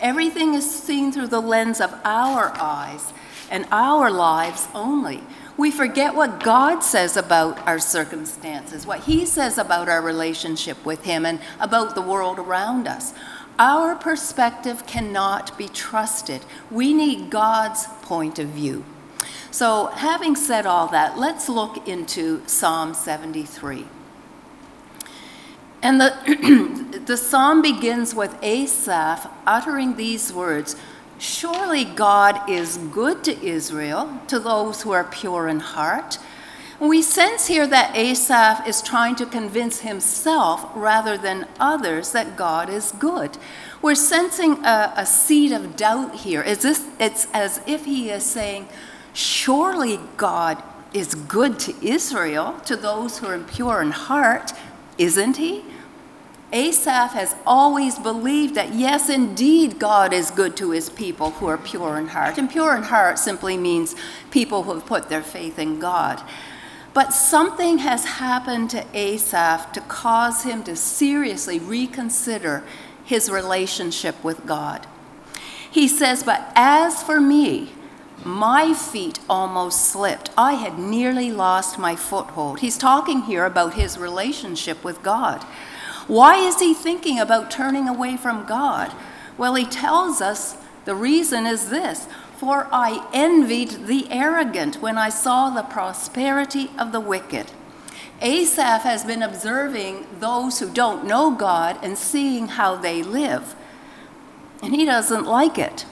Everything 0.01 0.55
is 0.55 0.69
seen 0.69 1.13
through 1.13 1.27
the 1.27 1.41
lens 1.41 1.79
of 1.79 1.93
our 2.03 2.51
eyes 2.59 3.13
and 3.49 3.65
our 3.71 4.11
lives 4.11 4.67
only. 4.75 5.23
We 5.59 5.71
forget 5.71 6.15
what 6.15 6.41
God 6.41 6.79
says 6.79 7.17
about 7.17 7.59
our 7.67 7.79
circumstances, 7.79 8.87
what 8.87 9.01
He 9.01 9.25
says 9.25 9.57
about 9.57 9.89
our 9.89 10.01
relationship 10.01 10.85
with 10.85 11.03
Him 11.03 11.25
and 11.25 11.41
about 11.59 11.95
the 11.95 12.01
world 12.01 12.39
around 12.39 12.87
us. 12.87 13.13
Our 13.59 13.93
perspective 13.93 14.87
cannot 14.87 15.57
be 15.57 15.67
trusted. 15.67 16.45
We 16.71 16.93
need 16.93 17.29
God's 17.29 17.87
point 18.01 18.39
of 18.39 18.47
view. 18.47 18.85
So, 19.51 19.87
having 19.87 20.37
said 20.37 20.65
all 20.65 20.87
that, 20.87 21.17
let's 21.17 21.49
look 21.49 21.89
into 21.89 22.41
Psalm 22.47 22.93
73. 22.93 23.85
And 25.81 25.99
the, 25.99 27.01
the 27.05 27.17
psalm 27.17 27.61
begins 27.61 28.15
with 28.15 28.33
Asaph 28.41 29.29
uttering 29.45 29.97
these 29.97 30.31
words 30.31 30.77
Surely 31.19 31.83
God 31.83 32.49
is 32.49 32.77
good 32.77 33.25
to 33.25 33.45
Israel, 33.45 34.21
to 34.27 34.39
those 34.39 34.83
who 34.83 34.91
are 34.91 35.03
pure 35.03 35.49
in 35.49 35.59
heart. 35.59 36.17
We 36.79 37.01
sense 37.01 37.47
here 37.47 37.67
that 37.67 37.93
Asaph 37.93 38.65
is 38.65 38.81
trying 38.81 39.17
to 39.17 39.25
convince 39.25 39.81
himself 39.81 40.65
rather 40.73 41.17
than 41.17 41.49
others 41.59 42.13
that 42.13 42.37
God 42.37 42.69
is 42.69 42.93
good. 42.93 43.37
We're 43.81 43.95
sensing 43.95 44.63
a, 44.63 44.93
a 44.95 45.05
seed 45.05 45.51
of 45.51 45.75
doubt 45.75 46.15
here. 46.15 46.41
Is 46.41 46.59
this, 46.59 46.85
it's 46.97 47.27
as 47.33 47.59
if 47.67 47.83
he 47.83 48.09
is 48.09 48.23
saying, 48.23 48.69
Surely 49.13 49.99
God 50.15 50.63
is 50.93 51.15
good 51.15 51.59
to 51.59 51.75
Israel, 51.85 52.57
to 52.65 52.77
those 52.77 53.17
who 53.17 53.27
are 53.27 53.39
pure 53.39 53.81
in 53.81 53.91
heart, 53.91 54.53
isn't 54.97 55.35
he? 55.35 55.65
Asaph 56.51 57.13
has 57.13 57.35
always 57.45 57.99
believed 57.99 58.55
that, 58.55 58.73
yes, 58.73 59.07
indeed, 59.09 59.77
God 59.77 60.13
is 60.13 60.31
good 60.31 60.57
to 60.57 60.71
his 60.71 60.89
people 60.89 61.31
who 61.31 61.47
are 61.47 61.57
pure 61.57 61.97
in 61.97 62.07
heart. 62.07 62.37
And 62.37 62.49
pure 62.49 62.75
in 62.75 62.83
heart 62.83 63.19
simply 63.19 63.55
means 63.55 63.95
people 64.31 64.63
who 64.63 64.73
have 64.73 64.85
put 64.85 65.09
their 65.09 65.21
faith 65.21 65.59
in 65.59 65.79
God. 65.79 66.23
But 66.93 67.13
something 67.13 67.79
has 67.79 68.03
happened 68.05 68.71
to 68.71 68.83
Asaph 68.93 69.71
to 69.73 69.81
cause 69.81 70.43
him 70.43 70.63
to 70.63 70.75
seriously 70.75 71.59
reconsider 71.59 72.63
his 73.05 73.29
relationship 73.29 74.23
with 74.23 74.45
God. 74.47 74.87
He 75.69 75.87
says, 75.87 76.23
But 76.23 76.51
as 76.55 77.03
for 77.03 77.21
me, 77.21 77.73
my 78.25 78.73
feet 78.73 79.19
almost 79.29 79.85
slipped. 79.85 80.31
I 80.35 80.53
had 80.53 80.79
nearly 80.79 81.31
lost 81.31 81.77
my 81.77 81.95
foothold. 81.95 82.59
He's 82.59 82.77
talking 82.77 83.21
here 83.23 83.45
about 83.45 83.75
his 83.75 83.97
relationship 83.97 84.83
with 84.83 85.01
God. 85.03 85.45
Why 86.09 86.37
is 86.37 86.59
he 86.59 86.73
thinking 86.73 87.19
about 87.19 87.51
turning 87.51 87.87
away 87.87 88.17
from 88.17 88.47
God? 88.47 88.91
Well, 89.37 89.53
he 89.53 89.65
tells 89.65 90.21
us 90.21 90.57
the 90.85 90.95
reason 90.95 91.45
is 91.45 91.69
this 91.69 92.07
For 92.35 92.67
I 92.71 93.07
envied 93.13 93.85
the 93.85 94.07
arrogant 94.09 94.81
when 94.81 94.97
I 94.97 95.09
saw 95.09 95.51
the 95.51 95.61
prosperity 95.61 96.71
of 96.79 96.91
the 96.91 96.99
wicked. 96.99 97.51
Asaph 98.21 98.81
has 98.81 99.05
been 99.05 99.21
observing 99.21 100.07
those 100.19 100.57
who 100.57 100.71
don't 100.71 101.05
know 101.05 101.29
God 101.29 101.77
and 101.83 101.95
seeing 101.95 102.47
how 102.47 102.75
they 102.75 103.03
live. 103.03 103.55
And 104.63 104.73
he 104.73 104.85
doesn't 104.85 105.25
like 105.25 105.59
it. 105.59 105.85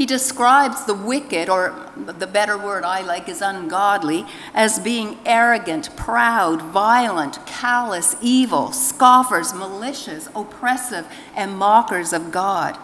He 0.00 0.06
describes 0.06 0.86
the 0.86 0.94
wicked, 0.94 1.50
or 1.50 1.74
the 1.94 2.26
better 2.26 2.56
word 2.56 2.84
I 2.84 3.02
like 3.02 3.28
is 3.28 3.42
ungodly, 3.42 4.24
as 4.54 4.78
being 4.78 5.18
arrogant, 5.26 5.94
proud, 5.94 6.62
violent, 6.62 7.44
callous, 7.44 8.16
evil, 8.22 8.72
scoffers, 8.72 9.52
malicious, 9.52 10.30
oppressive, 10.34 11.06
and 11.36 11.58
mockers 11.58 12.14
of 12.14 12.32
God. 12.32 12.78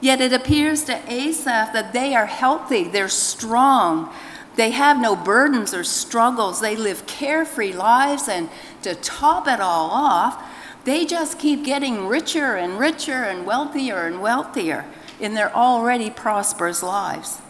Yet 0.00 0.22
it 0.22 0.32
appears 0.32 0.84
to 0.84 1.02
Asaph 1.06 1.74
that 1.74 1.92
they 1.92 2.14
are 2.14 2.24
healthy, 2.24 2.84
they're 2.84 3.08
strong, 3.08 4.10
they 4.56 4.70
have 4.70 4.98
no 4.98 5.14
burdens 5.14 5.74
or 5.74 5.84
struggles, 5.84 6.62
they 6.62 6.76
live 6.76 7.06
carefree 7.06 7.74
lives, 7.74 8.26
and 8.26 8.48
to 8.80 8.94
top 8.94 9.46
it 9.46 9.60
all 9.60 9.90
off, 9.90 10.42
they 10.84 11.04
just 11.04 11.38
keep 11.38 11.62
getting 11.62 12.08
richer 12.08 12.56
and 12.56 12.78
richer 12.78 13.22
and 13.22 13.44
wealthier 13.44 14.06
and 14.06 14.22
wealthier 14.22 14.86
in 15.20 15.34
their 15.34 15.54
already 15.54 16.10
prosperous 16.10 16.82
lives. 16.82 17.40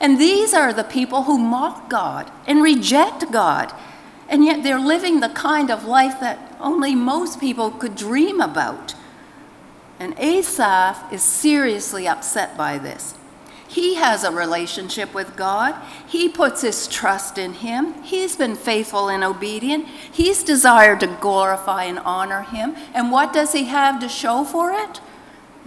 And 0.00 0.20
these 0.20 0.52
are 0.52 0.72
the 0.72 0.84
people 0.84 1.24
who 1.24 1.38
mock 1.38 1.88
God 1.88 2.30
and 2.46 2.62
reject 2.62 3.30
God, 3.32 3.72
and 4.28 4.44
yet 4.44 4.62
they're 4.62 4.80
living 4.80 5.20
the 5.20 5.28
kind 5.30 5.70
of 5.70 5.84
life 5.84 6.20
that 6.20 6.56
only 6.60 6.94
most 6.94 7.40
people 7.40 7.70
could 7.70 7.96
dream 7.96 8.40
about. 8.40 8.94
And 9.98 10.18
Asaph 10.18 11.12
is 11.12 11.22
seriously 11.22 12.06
upset 12.06 12.56
by 12.56 12.78
this. 12.78 13.14
He 13.68 13.96
has 13.96 14.24
a 14.24 14.30
relationship 14.30 15.12
with 15.12 15.36
God. 15.36 15.74
He 16.06 16.28
puts 16.28 16.62
his 16.62 16.86
trust 16.86 17.36
in 17.36 17.54
Him. 17.54 17.94
He's 18.02 18.36
been 18.36 18.54
faithful 18.54 19.08
and 19.08 19.24
obedient. 19.24 19.86
He's 19.86 20.42
desired 20.42 21.00
to 21.00 21.08
glorify 21.20 21.84
and 21.84 21.98
honor 21.98 22.42
Him. 22.42 22.76
And 22.94 23.10
what 23.10 23.32
does 23.32 23.52
he 23.52 23.64
have 23.64 24.00
to 24.00 24.08
show 24.08 24.44
for 24.44 24.70
it? 24.70 25.00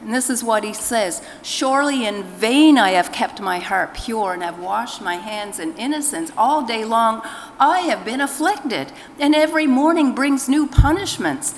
And 0.01 0.13
this 0.13 0.29
is 0.29 0.43
what 0.43 0.63
he 0.63 0.73
says 0.73 1.21
Surely 1.41 2.05
in 2.05 2.23
vain 2.23 2.77
I 2.77 2.91
have 2.91 3.11
kept 3.11 3.41
my 3.41 3.59
heart 3.59 3.93
pure 3.93 4.33
and 4.33 4.43
have 4.43 4.59
washed 4.59 5.01
my 5.01 5.15
hands 5.15 5.59
in 5.59 5.75
innocence. 5.77 6.31
All 6.37 6.65
day 6.65 6.85
long 6.85 7.21
I 7.59 7.81
have 7.81 8.05
been 8.05 8.21
afflicted, 8.21 8.91
and 9.19 9.35
every 9.35 9.67
morning 9.67 10.15
brings 10.15 10.49
new 10.49 10.67
punishments. 10.67 11.55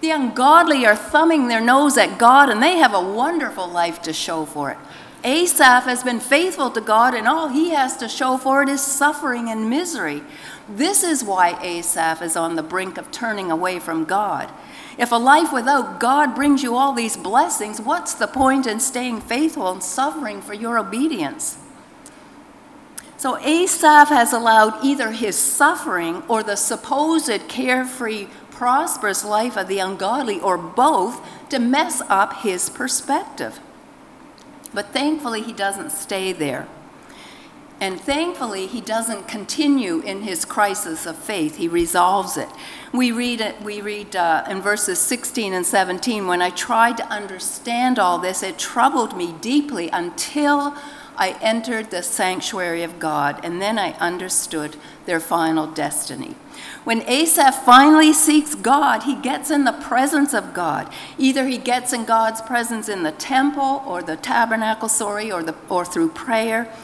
The 0.00 0.10
ungodly 0.10 0.84
are 0.84 0.96
thumbing 0.96 1.48
their 1.48 1.60
nose 1.60 1.96
at 1.96 2.18
God, 2.18 2.50
and 2.50 2.62
they 2.62 2.76
have 2.76 2.92
a 2.92 3.00
wonderful 3.00 3.66
life 3.66 4.02
to 4.02 4.12
show 4.12 4.44
for 4.44 4.70
it. 4.70 4.78
Asaph 5.24 5.84
has 5.84 6.02
been 6.02 6.20
faithful 6.20 6.70
to 6.70 6.82
God, 6.82 7.14
and 7.14 7.26
all 7.26 7.48
he 7.48 7.70
has 7.70 7.96
to 7.96 8.08
show 8.08 8.36
for 8.36 8.62
it 8.62 8.68
is 8.68 8.82
suffering 8.82 9.48
and 9.48 9.70
misery. 9.70 10.22
This 10.68 11.02
is 11.02 11.24
why 11.24 11.58
Asaph 11.62 12.20
is 12.20 12.36
on 12.36 12.56
the 12.56 12.62
brink 12.62 12.98
of 12.98 13.10
turning 13.10 13.50
away 13.50 13.78
from 13.78 14.04
God. 14.04 14.50
If 14.96 15.10
a 15.10 15.16
life 15.16 15.52
without 15.52 15.98
God 15.98 16.34
brings 16.34 16.62
you 16.62 16.76
all 16.76 16.92
these 16.92 17.16
blessings, 17.16 17.80
what's 17.80 18.14
the 18.14 18.26
point 18.26 18.66
in 18.66 18.80
staying 18.80 19.22
faithful 19.22 19.70
and 19.70 19.82
suffering 19.82 20.40
for 20.40 20.54
your 20.54 20.78
obedience? 20.78 21.58
So 23.16 23.38
Asaph 23.38 24.08
has 24.08 24.32
allowed 24.32 24.84
either 24.84 25.10
his 25.10 25.36
suffering 25.36 26.22
or 26.28 26.42
the 26.42 26.56
supposed 26.56 27.48
carefree, 27.48 28.28
prosperous 28.50 29.24
life 29.24 29.56
of 29.56 29.66
the 29.66 29.78
ungodly, 29.78 30.38
or 30.40 30.58
both, 30.58 31.26
to 31.48 31.58
mess 31.58 32.02
up 32.08 32.42
his 32.42 32.68
perspective. 32.68 33.60
But 34.72 34.92
thankfully, 34.92 35.42
he 35.42 35.52
doesn't 35.52 35.90
stay 35.90 36.32
there. 36.32 36.68
And 37.84 38.00
thankfully, 38.00 38.66
he 38.66 38.80
doesn't 38.80 39.28
continue 39.28 40.00
in 40.00 40.22
his 40.22 40.46
crisis 40.46 41.04
of 41.04 41.18
faith. 41.18 41.56
He 41.56 41.68
resolves 41.68 42.38
it. 42.38 42.48
We 42.94 43.12
read 43.12 43.42
it. 43.42 43.60
We 43.60 43.82
read 43.82 44.16
uh, 44.16 44.42
in 44.48 44.62
verses 44.62 44.98
16 45.00 45.52
and 45.52 45.66
17. 45.66 46.26
When 46.26 46.40
I 46.40 46.48
tried 46.48 46.96
to 46.96 47.06
understand 47.08 47.98
all 47.98 48.18
this, 48.18 48.42
it 48.42 48.58
troubled 48.58 49.14
me 49.14 49.34
deeply 49.38 49.90
until 49.90 50.74
I 51.18 51.36
entered 51.42 51.90
the 51.90 52.02
sanctuary 52.02 52.82
of 52.84 52.98
God, 52.98 53.38
and 53.44 53.60
then 53.60 53.78
I 53.78 53.92
understood 53.98 54.76
their 55.04 55.20
final 55.20 55.66
destiny. 55.66 56.36
When 56.84 57.02
Asaph 57.02 57.66
finally 57.66 58.14
seeks 58.14 58.54
God, 58.54 59.02
he 59.02 59.14
gets 59.14 59.50
in 59.50 59.64
the 59.64 59.72
presence 59.72 60.32
of 60.32 60.54
God. 60.54 60.90
Either 61.18 61.46
he 61.46 61.58
gets 61.58 61.92
in 61.92 62.06
God's 62.06 62.40
presence 62.40 62.88
in 62.88 63.02
the 63.02 63.12
temple 63.12 63.82
or 63.86 64.02
the 64.02 64.16
tabernacle, 64.16 64.88
sorry, 64.88 65.30
or, 65.30 65.42
the, 65.42 65.54
or 65.68 65.84
through 65.84 66.08
prayer. 66.12 66.74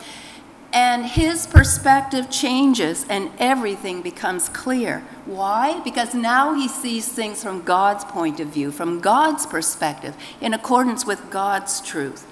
And 0.73 1.05
his 1.05 1.49
perspective 1.49 2.31
changes 2.31 3.05
and 3.09 3.31
everything 3.39 4.03
becomes 4.03 4.49
clear. 4.49 5.00
Why? 5.27 5.81
Because 5.81 6.15
now 6.15 6.55
he 6.55 6.69
sees 6.69 7.09
things 7.09 7.43
from 7.43 7.62
God's 7.62 8.05
point 8.05 8.39
of 8.39 8.49
view, 8.49 8.71
from 8.71 9.00
God's 9.00 9.47
perspective, 9.47 10.17
in 10.41 10.55
accordance 10.55 11.05
with 11.05 11.29
God's 11.31 11.81
truth. 11.81 12.25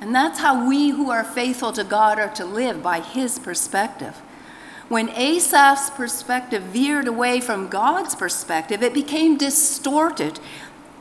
And 0.00 0.14
that's 0.14 0.38
how 0.38 0.68
we 0.68 0.90
who 0.90 1.10
are 1.10 1.24
faithful 1.24 1.72
to 1.72 1.84
God 1.84 2.18
are 2.18 2.32
to 2.34 2.44
live, 2.44 2.82
by 2.82 3.00
his 3.00 3.38
perspective. 3.38 4.16
When 4.88 5.08
Asaph's 5.10 5.90
perspective 5.90 6.62
veered 6.62 7.06
away 7.06 7.40
from 7.40 7.68
God's 7.68 8.14
perspective, 8.14 8.82
it 8.82 8.94
became 8.94 9.36
distorted 9.36 10.40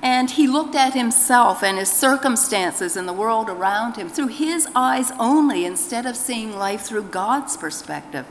and 0.02 0.32
he 0.32 0.48
looked 0.48 0.76
at 0.76 0.94
himself 0.94 1.62
and 1.62 1.78
his 1.78 1.92
circumstances 1.92 2.96
and 2.96 3.08
the 3.08 3.14
world 3.14 3.50
around 3.50 3.98
him 3.98 4.08
through 4.08 4.28
his 4.28 4.68
eyes 4.74 5.12
only 5.20 5.66
instead 5.66 6.06
of 6.06 6.16
seeing 6.16 6.58
life 6.58 6.82
through 6.82 7.04
God's 7.04 7.58
perspective. 7.58 8.26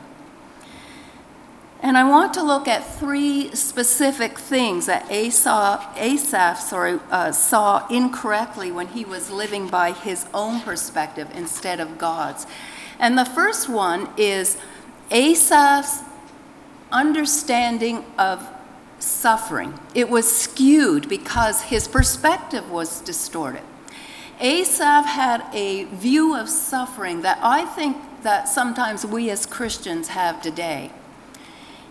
And 1.80 1.96
I 1.96 2.08
want 2.08 2.34
to 2.34 2.42
look 2.42 2.66
at 2.66 2.84
three 2.84 3.54
specific 3.54 4.38
things 4.38 4.86
that 4.86 5.08
Asaph, 5.10 5.96
Asaph 5.96 6.58
sorry, 6.58 6.98
uh, 7.10 7.30
saw 7.30 7.86
incorrectly 7.88 8.72
when 8.72 8.88
he 8.88 9.04
was 9.04 9.30
living 9.30 9.68
by 9.68 9.92
his 9.92 10.26
own 10.34 10.60
perspective 10.60 11.28
instead 11.34 11.78
of 11.78 11.98
God's. 11.98 12.46
And 12.98 13.16
the 13.16 13.24
first 13.24 13.68
one 13.68 14.08
is 14.16 14.56
Asaph's 15.10 16.02
understanding 16.90 18.04
of 18.18 18.48
suffering. 18.98 19.78
It 19.94 20.08
was 20.08 20.30
skewed 20.30 21.08
because 21.08 21.62
his 21.62 21.88
perspective 21.88 22.70
was 22.70 23.00
distorted. 23.00 23.62
Asaph 24.40 25.06
had 25.06 25.44
a 25.52 25.84
view 25.84 26.36
of 26.36 26.48
suffering 26.48 27.22
that 27.22 27.38
I 27.42 27.64
think 27.64 27.96
that 28.22 28.48
sometimes 28.48 29.04
we 29.04 29.30
as 29.30 29.46
Christians 29.46 30.08
have 30.08 30.40
today. 30.40 30.90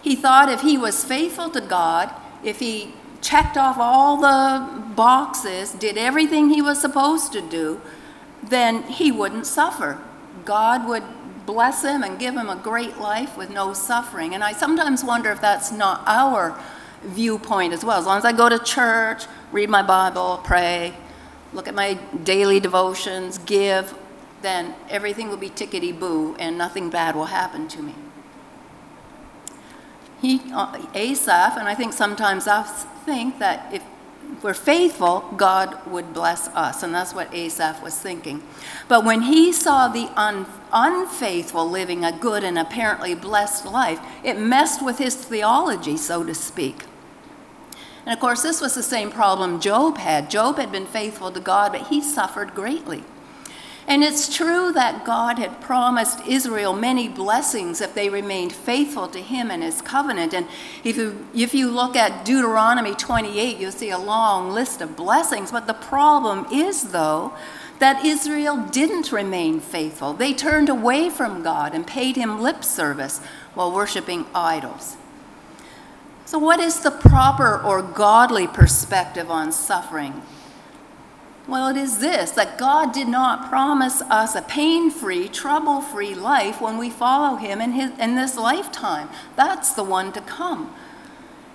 He 0.01 0.15
thought 0.15 0.49
if 0.49 0.61
he 0.61 0.77
was 0.77 1.03
faithful 1.03 1.49
to 1.49 1.61
God, 1.61 2.13
if 2.43 2.59
he 2.59 2.93
checked 3.21 3.57
off 3.57 3.77
all 3.77 4.17
the 4.17 4.81
boxes, 4.95 5.73
did 5.73 5.97
everything 5.97 6.49
he 6.49 6.61
was 6.61 6.79
supposed 6.79 7.33
to 7.33 7.41
do, 7.41 7.81
then 8.41 8.83
he 8.83 9.11
wouldn't 9.11 9.45
suffer. 9.45 9.99
God 10.45 10.87
would 10.87 11.03
bless 11.45 11.83
him 11.83 12.03
and 12.03 12.19
give 12.19 12.35
him 12.35 12.49
a 12.49 12.55
great 12.55 12.97
life 12.97 13.37
with 13.37 13.49
no 13.49 13.73
suffering. 13.73 14.33
And 14.33 14.43
I 14.43 14.53
sometimes 14.53 15.03
wonder 15.03 15.31
if 15.31 15.41
that's 15.41 15.71
not 15.71 16.03
our 16.05 16.57
viewpoint 17.03 17.73
as 17.73 17.83
well. 17.83 17.99
As 17.99 18.05
long 18.05 18.17
as 18.17 18.25
I 18.25 18.31
go 18.31 18.49
to 18.49 18.59
church, 18.59 19.25
read 19.51 19.69
my 19.69 19.81
Bible, 19.81 20.41
pray, 20.43 20.93
look 21.53 21.67
at 21.67 21.75
my 21.75 21.93
daily 22.23 22.59
devotions, 22.59 23.37
give, 23.39 23.95
then 24.41 24.75
everything 24.89 25.29
will 25.29 25.37
be 25.37 25.49
tickety 25.49 25.97
boo 25.97 26.35
and 26.39 26.57
nothing 26.57 26.89
bad 26.89 27.15
will 27.15 27.25
happen 27.25 27.67
to 27.69 27.81
me. 27.81 27.95
He, 30.21 30.41
uh, 30.53 30.83
Asaph, 30.93 31.57
and 31.57 31.67
I 31.67 31.75
think 31.75 31.93
sometimes 31.93 32.47
us 32.47 32.85
think 33.05 33.39
that 33.39 33.73
if 33.73 33.83
we're 34.41 34.53
faithful, 34.53 35.33
God 35.35 35.77
would 35.87 36.13
bless 36.13 36.47
us. 36.49 36.83
And 36.83 36.93
that's 36.93 37.13
what 37.13 37.33
Asaph 37.33 37.81
was 37.81 37.97
thinking. 37.97 38.43
But 38.87 39.03
when 39.03 39.21
he 39.23 39.51
saw 39.51 39.87
the 39.87 40.09
un- 40.15 40.45
unfaithful 40.71 41.69
living 41.69 42.05
a 42.05 42.11
good 42.11 42.43
and 42.43 42.57
apparently 42.57 43.15
blessed 43.15 43.65
life, 43.65 43.99
it 44.23 44.37
messed 44.37 44.83
with 44.83 44.99
his 44.99 45.15
theology, 45.15 45.97
so 45.97 46.23
to 46.23 46.35
speak. 46.35 46.83
And 48.05 48.13
of 48.13 48.19
course, 48.19 48.41
this 48.41 48.61
was 48.61 48.75
the 48.75 48.83
same 48.83 49.11
problem 49.11 49.59
Job 49.59 49.97
had. 49.97 50.29
Job 50.29 50.57
had 50.57 50.71
been 50.71 50.85
faithful 50.85 51.31
to 51.31 51.39
God, 51.39 51.73
but 51.73 51.87
he 51.87 52.01
suffered 52.01 52.53
greatly. 52.53 53.03
And 53.87 54.03
it's 54.03 54.35
true 54.35 54.73
that 54.73 55.05
God 55.05 55.39
had 55.39 55.61
promised 55.61 56.27
Israel 56.27 56.73
many 56.73 57.07
blessings 57.07 57.79
if 57.79 57.93
they 57.93 58.09
remained 58.09 58.51
faithful 58.51 59.07
to 59.07 59.21
him 59.21 59.49
and 59.49 59.63
his 59.63 59.81
covenant. 59.81 60.33
And 60.33 60.45
if 60.83 60.97
you, 60.97 61.25
if 61.33 61.53
you 61.53 61.71
look 61.71 61.95
at 61.95 62.25
Deuteronomy 62.25 62.93
28, 62.93 63.57
you'll 63.57 63.71
see 63.71 63.89
a 63.89 63.97
long 63.97 64.51
list 64.51 64.81
of 64.81 64.97
blessings. 64.97 65.53
But 65.53 65.67
the 65.67 65.73
problem 65.73 66.45
is, 66.51 66.91
though, 66.91 67.33
that 67.79 68.03
Israel 68.03 68.57
didn't 68.57 69.13
remain 69.13 69.61
faithful. 69.61 70.11
They 70.11 70.33
turned 70.33 70.67
away 70.67 71.09
from 71.09 71.41
God 71.41 71.73
and 71.73 71.87
paid 71.87 72.17
him 72.17 72.41
lip 72.41 72.65
service 72.65 73.19
while 73.53 73.71
worshiping 73.71 74.25
idols. 74.35 74.97
So, 76.25 76.37
what 76.37 76.59
is 76.59 76.81
the 76.81 76.91
proper 76.91 77.61
or 77.61 77.81
godly 77.81 78.47
perspective 78.47 79.31
on 79.31 79.53
suffering? 79.53 80.21
Well, 81.47 81.69
it 81.69 81.77
is 81.77 81.99
this 81.99 82.31
that 82.31 82.57
God 82.57 82.91
did 82.93 83.07
not 83.07 83.49
promise 83.49 84.01
us 84.01 84.35
a 84.35 84.41
pain 84.41 84.91
free, 84.91 85.29
trouble 85.29 85.81
free 85.81 86.13
life 86.13 86.59
when 86.59 86.77
we 86.77 86.89
follow 86.89 87.37
Him 87.37 87.61
in, 87.61 87.71
his, 87.71 87.91
in 87.97 88.15
this 88.15 88.35
lifetime. 88.35 89.09
That's 89.35 89.73
the 89.73 89.83
one 89.83 90.11
to 90.13 90.21
come. 90.21 90.73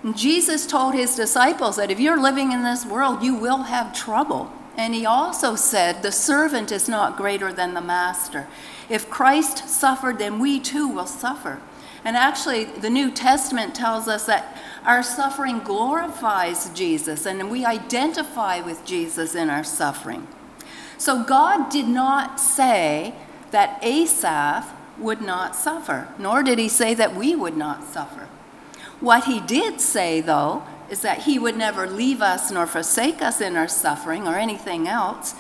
And 0.03 0.17
Jesus 0.17 0.67
told 0.67 0.95
His 0.95 1.15
disciples 1.15 1.77
that 1.77 1.91
if 1.91 2.01
you're 2.01 2.21
living 2.21 2.53
in 2.53 2.63
this 2.63 2.87
world, 2.87 3.23
you 3.23 3.35
will 3.35 3.65
have 3.65 3.95
trouble. 3.95 4.51
And 4.79 4.95
He 4.95 5.05
also 5.05 5.57
said, 5.57 6.03
The 6.03 6.13
servant 6.13 6.73
is 6.73 6.89
not 6.89 7.19
greater 7.19 7.53
than 7.53 7.75
the 7.75 7.83
master. 7.83 8.49
If 8.89 9.11
Christ 9.11 9.69
suffered, 9.69 10.19
then 10.19 10.39
we 10.39 10.59
too 10.59 10.89
will 10.89 11.07
suffer. 11.07 11.61
And 12.05 12.17
actually, 12.17 12.65
the 12.65 12.91
New 12.91 13.11
Testament 13.11 13.75
tells 13.75 14.09
us 14.09 14.27
that 14.27 14.57
our 14.85 15.03
suffering 15.03 15.61
glorifies 15.61 16.71
Jesus, 16.71 17.27
and 17.27 17.51
we 17.51 17.65
identify 17.65 18.61
with 18.61 18.85
Jesus 18.85 19.35
in 19.35 19.49
our 19.49 19.65
suffering. 19.65 20.27
So 20.99 21.25
God 21.25 21.71
did 21.71 21.89
not 21.89 22.41
say 22.41 23.15
that 23.51 23.79
Asaph 23.83 24.69
would 24.99 25.21
not 25.21 25.57
suffer, 25.57 26.09
nor 26.19 26.43
did 26.43 26.59
he 26.59 26.69
say 26.69 26.95
that 26.95 27.15
we 27.15 27.35
would 27.35 27.57
not 27.57 27.85
suffer. 27.85 28.29
What 29.01 29.25
he 29.25 29.41
did 29.41 29.81
say, 29.81 30.21
though, 30.21 30.63
is 30.91 31.01
that 31.01 31.23
he 31.23 31.39
would 31.39 31.57
never 31.57 31.89
leave 31.89 32.21
us 32.21 32.51
nor 32.51 32.67
forsake 32.67 33.23
us 33.23 33.41
in 33.41 33.57
our 33.57 33.69
suffering 33.69 34.29
or 34.29 34.37
anything 34.37 34.87
else. 34.87 35.35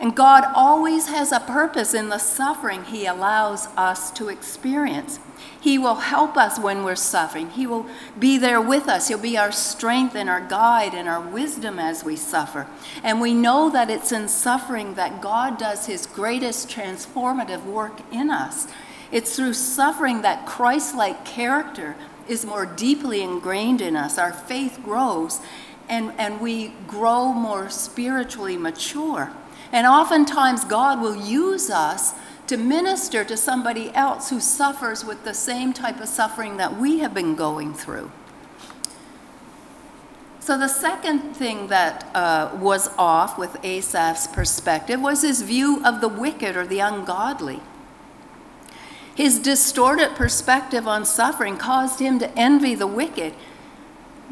And 0.00 0.16
God 0.16 0.44
always 0.54 1.08
has 1.08 1.30
a 1.30 1.40
purpose 1.40 1.92
in 1.92 2.08
the 2.08 2.18
suffering 2.18 2.84
he 2.84 3.04
allows 3.04 3.66
us 3.76 4.10
to 4.12 4.28
experience. 4.28 5.20
He 5.60 5.76
will 5.76 5.96
help 5.96 6.38
us 6.38 6.58
when 6.58 6.84
we're 6.84 6.96
suffering. 6.96 7.50
He 7.50 7.66
will 7.66 7.86
be 8.18 8.38
there 8.38 8.62
with 8.62 8.88
us. 8.88 9.08
He'll 9.08 9.18
be 9.18 9.36
our 9.36 9.52
strength 9.52 10.14
and 10.14 10.30
our 10.30 10.40
guide 10.40 10.94
and 10.94 11.06
our 11.06 11.20
wisdom 11.20 11.78
as 11.78 12.02
we 12.02 12.16
suffer. 12.16 12.66
And 13.02 13.20
we 13.20 13.34
know 13.34 13.68
that 13.68 13.90
it's 13.90 14.10
in 14.10 14.28
suffering 14.28 14.94
that 14.94 15.20
God 15.20 15.58
does 15.58 15.84
his 15.84 16.06
greatest 16.06 16.70
transformative 16.70 17.66
work 17.66 18.00
in 18.10 18.30
us. 18.30 18.68
It's 19.12 19.36
through 19.36 19.52
suffering 19.54 20.22
that 20.22 20.46
Christ 20.46 20.96
like 20.96 21.26
character 21.26 21.94
is 22.26 22.46
more 22.46 22.64
deeply 22.64 23.22
ingrained 23.22 23.82
in 23.82 23.96
us. 23.96 24.16
Our 24.16 24.32
faith 24.32 24.80
grows 24.82 25.40
and, 25.90 26.12
and 26.16 26.40
we 26.40 26.68
grow 26.86 27.34
more 27.34 27.68
spiritually 27.68 28.56
mature. 28.56 29.32
And 29.72 29.86
oftentimes, 29.86 30.64
God 30.64 31.00
will 31.00 31.16
use 31.16 31.70
us 31.70 32.14
to 32.48 32.56
minister 32.56 33.24
to 33.24 33.36
somebody 33.36 33.94
else 33.94 34.30
who 34.30 34.40
suffers 34.40 35.04
with 35.04 35.24
the 35.24 35.34
same 35.34 35.72
type 35.72 36.00
of 36.00 36.08
suffering 36.08 36.56
that 36.56 36.76
we 36.76 36.98
have 36.98 37.14
been 37.14 37.36
going 37.36 37.72
through. 37.74 38.10
So, 40.40 40.58
the 40.58 40.68
second 40.68 41.34
thing 41.36 41.68
that 41.68 42.10
uh, 42.14 42.50
was 42.58 42.88
off 42.98 43.38
with 43.38 43.56
Asaph's 43.62 44.26
perspective 44.26 45.00
was 45.00 45.22
his 45.22 45.42
view 45.42 45.80
of 45.84 46.00
the 46.00 46.08
wicked 46.08 46.56
or 46.56 46.66
the 46.66 46.80
ungodly. 46.80 47.60
His 49.14 49.38
distorted 49.38 50.16
perspective 50.16 50.88
on 50.88 51.04
suffering 51.04 51.56
caused 51.56 52.00
him 52.00 52.18
to 52.18 52.38
envy 52.38 52.74
the 52.74 52.86
wicked 52.86 53.34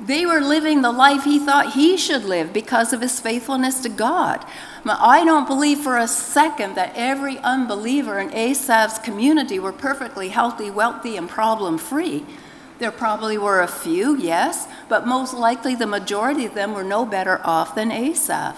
they 0.00 0.24
were 0.24 0.40
living 0.40 0.82
the 0.82 0.92
life 0.92 1.24
he 1.24 1.38
thought 1.38 1.72
he 1.72 1.96
should 1.96 2.24
live 2.24 2.52
because 2.52 2.92
of 2.92 3.00
his 3.00 3.20
faithfulness 3.20 3.80
to 3.80 3.88
God. 3.88 4.44
I 4.84 5.24
don't 5.24 5.46
believe 5.46 5.80
for 5.80 5.98
a 5.98 6.08
second 6.08 6.76
that 6.76 6.92
every 6.94 7.38
unbeliever 7.38 8.18
in 8.18 8.32
Asaph's 8.32 8.98
community 8.98 9.58
were 9.58 9.72
perfectly 9.72 10.28
healthy, 10.28 10.70
wealthy, 10.70 11.16
and 11.16 11.28
problem 11.28 11.78
free. 11.78 12.24
There 12.78 12.92
probably 12.92 13.36
were 13.36 13.60
a 13.60 13.66
few, 13.66 14.16
yes, 14.16 14.68
but 14.88 15.06
most 15.06 15.34
likely 15.34 15.74
the 15.74 15.86
majority 15.86 16.46
of 16.46 16.54
them 16.54 16.74
were 16.74 16.84
no 16.84 17.04
better 17.04 17.40
off 17.44 17.74
than 17.74 17.90
Asaph. 17.90 18.56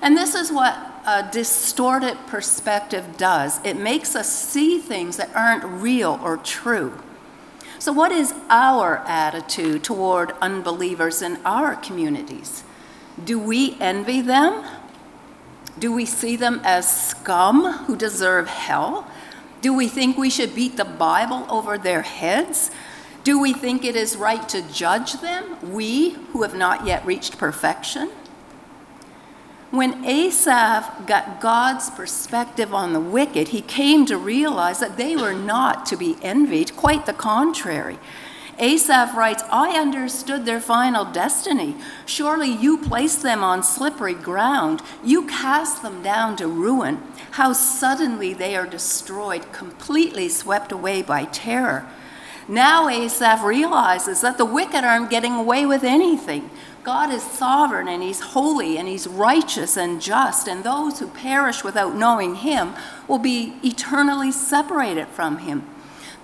And 0.00 0.16
this 0.16 0.34
is 0.34 0.50
what 0.50 0.74
a 1.06 1.28
distorted 1.30 2.16
perspective 2.26 3.16
does 3.16 3.60
it 3.64 3.76
makes 3.76 4.16
us 4.16 4.32
see 4.32 4.78
things 4.78 5.16
that 5.18 5.34
aren't 5.36 5.64
real 5.64 6.18
or 6.24 6.38
true. 6.38 6.98
So, 7.82 7.90
what 7.90 8.12
is 8.12 8.32
our 8.48 8.98
attitude 9.08 9.82
toward 9.82 10.34
unbelievers 10.40 11.20
in 11.20 11.40
our 11.44 11.74
communities? 11.74 12.62
Do 13.24 13.40
we 13.40 13.76
envy 13.80 14.20
them? 14.20 14.64
Do 15.80 15.92
we 15.92 16.06
see 16.06 16.36
them 16.36 16.60
as 16.62 17.08
scum 17.08 17.64
who 17.86 17.96
deserve 17.96 18.46
hell? 18.46 19.10
Do 19.62 19.74
we 19.74 19.88
think 19.88 20.16
we 20.16 20.30
should 20.30 20.54
beat 20.54 20.76
the 20.76 20.84
Bible 20.84 21.44
over 21.50 21.76
their 21.76 22.02
heads? 22.02 22.70
Do 23.24 23.40
we 23.40 23.52
think 23.52 23.84
it 23.84 23.96
is 23.96 24.16
right 24.16 24.48
to 24.50 24.62
judge 24.72 25.14
them, 25.14 25.72
we 25.72 26.10
who 26.30 26.42
have 26.42 26.54
not 26.54 26.86
yet 26.86 27.04
reached 27.04 27.36
perfection? 27.36 28.12
When 29.72 30.04
Asaph 30.04 31.06
got 31.06 31.40
God's 31.40 31.88
perspective 31.88 32.74
on 32.74 32.92
the 32.92 33.00
wicked, 33.00 33.48
he 33.48 33.62
came 33.62 34.04
to 34.04 34.18
realize 34.18 34.80
that 34.80 34.98
they 34.98 35.16
were 35.16 35.32
not 35.32 35.86
to 35.86 35.96
be 35.96 36.18
envied, 36.20 36.76
quite 36.76 37.06
the 37.06 37.14
contrary. 37.14 37.98
Asaph 38.58 39.16
writes, 39.16 39.42
I 39.50 39.80
understood 39.80 40.44
their 40.44 40.60
final 40.60 41.06
destiny. 41.06 41.74
Surely 42.04 42.50
you 42.50 42.76
placed 42.76 43.22
them 43.22 43.42
on 43.42 43.62
slippery 43.62 44.12
ground. 44.12 44.82
You 45.02 45.26
cast 45.26 45.82
them 45.82 46.02
down 46.02 46.36
to 46.36 46.46
ruin. 46.46 47.02
How 47.30 47.54
suddenly 47.54 48.34
they 48.34 48.54
are 48.54 48.66
destroyed, 48.66 49.52
completely 49.52 50.28
swept 50.28 50.70
away 50.70 51.00
by 51.00 51.24
terror. 51.24 51.86
Now 52.46 52.88
Asaph 52.88 53.42
realizes 53.42 54.20
that 54.20 54.36
the 54.36 54.44
wicked 54.44 54.84
aren't 54.84 55.08
getting 55.08 55.32
away 55.32 55.64
with 55.64 55.82
anything. 55.82 56.50
God 56.82 57.12
is 57.12 57.22
sovereign 57.22 57.86
and 57.86 58.02
He's 58.02 58.20
holy 58.20 58.76
and 58.76 58.88
He's 58.88 59.06
righteous 59.06 59.76
and 59.76 60.00
just, 60.00 60.48
and 60.48 60.64
those 60.64 60.98
who 60.98 61.08
perish 61.08 61.62
without 61.62 61.94
knowing 61.94 62.36
Him 62.36 62.74
will 63.06 63.18
be 63.18 63.54
eternally 63.62 64.32
separated 64.32 65.06
from 65.08 65.38
Him. 65.38 65.64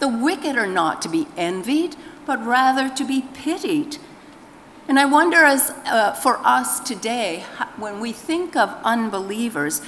The 0.00 0.08
wicked 0.08 0.56
are 0.56 0.66
not 0.66 1.00
to 1.02 1.08
be 1.08 1.26
envied, 1.36 1.96
but 2.26 2.44
rather 2.44 2.88
to 2.88 3.04
be 3.04 3.22
pitied. 3.34 3.98
And 4.88 4.98
I 4.98 5.04
wonder, 5.04 5.38
as 5.38 5.70
uh, 5.86 6.12
for 6.14 6.38
us 6.38 6.80
today, 6.80 7.44
when 7.76 8.00
we 8.00 8.12
think 8.12 8.56
of 8.56 8.70
unbelievers, 8.84 9.82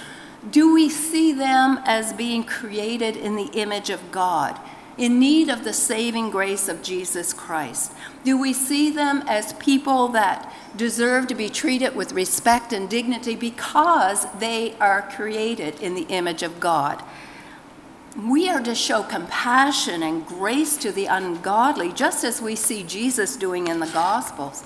do 0.51 0.73
we 0.73 0.89
see 0.89 1.33
them 1.33 1.81
as 1.85 2.13
being 2.13 2.45
created 2.45 3.17
in 3.17 3.37
the 3.37 3.51
image 3.53 3.91
of 3.91 4.13
God? 4.13 4.59
In 4.99 5.19
need 5.19 5.49
of 5.49 5.65
the 5.65 5.73
saving 5.73 6.31
grace 6.31 6.69
of 6.69 6.83
Jesus 6.83 7.33
Christ? 7.33 7.93
Do 8.25 8.39
we 8.41 8.53
see 8.53 8.91
them 8.91 9.23
as 9.27 9.53
people 9.55 10.09
that 10.09 10.53
deserve 10.77 11.27
to 11.29 11.35
be 11.35 11.49
treated 11.49 11.97
with 11.97 12.13
respect 12.13 12.73
and 12.73 12.89
dignity 12.89 13.37
because 13.37 14.27
they 14.39 14.75
are 14.81 15.09
created 15.15 15.81
in 15.81 15.95
the 15.95 16.07
image 16.09 16.43
of 16.43 16.61
God? 16.61 17.03
We 18.27 18.49
are 18.49 18.61
to 18.63 18.75
show 18.75 19.03
compassion 19.03 20.03
and 20.03 20.27
grace 20.27 20.77
to 20.79 20.91
the 20.91 21.07
ungodly, 21.07 21.93
just 21.93 22.25
as 22.25 22.43
we 22.43 22.57
see 22.57 22.83
Jesus 22.83 23.37
doing 23.37 23.69
in 23.69 23.79
the 23.79 23.87
Gospels. 23.87 24.65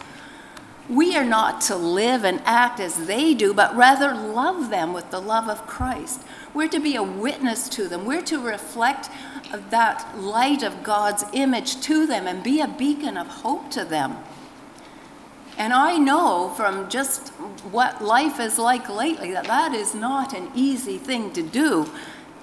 We 0.89 1.17
are 1.17 1.25
not 1.25 1.63
to 1.63 1.77
live 1.77 2.25
and 2.25 2.43
act 2.45 2.79
as 2.79 3.07
they 3.07 3.33
do, 3.33 3.55
but 3.55 3.75
rather 3.75 4.15
love 4.15 4.69
them 4.69 4.93
with 4.93 5.11
the 5.11 5.21
love 5.21 5.49
of 5.49 5.67
Christ. 5.67 6.21
We're 6.53 6.69
to 6.69 6.81
be 6.81 6.95
a 6.95 7.03
witness 7.03 7.69
to 7.71 7.89
them. 7.89 8.05
We're 8.05 8.23
to 8.23 8.39
reflect 8.39 9.09
that 9.71 10.19
light 10.19 10.63
of 10.63 10.83
God's 10.83 11.25
image 11.33 11.81
to 11.83 12.07
them 12.07 12.27
and 12.27 12.43
be 12.43 12.61
a 12.61 12.69
beacon 12.69 13.17
of 13.17 13.27
hope 13.27 13.71
to 13.71 13.85
them. 13.85 14.19
And 15.57 15.73
I 15.73 15.97
know 15.97 16.53
from 16.57 16.91
just 16.91 17.29
what 17.71 18.03
life 18.03 18.39
is 18.39 18.59
like 18.59 18.89
lately 18.89 19.33
that 19.33 19.47
that 19.47 19.73
is 19.73 19.95
not 19.95 20.35
an 20.35 20.51
easy 20.55 20.99
thing 20.99 21.33
to 21.33 21.43
do 21.43 21.89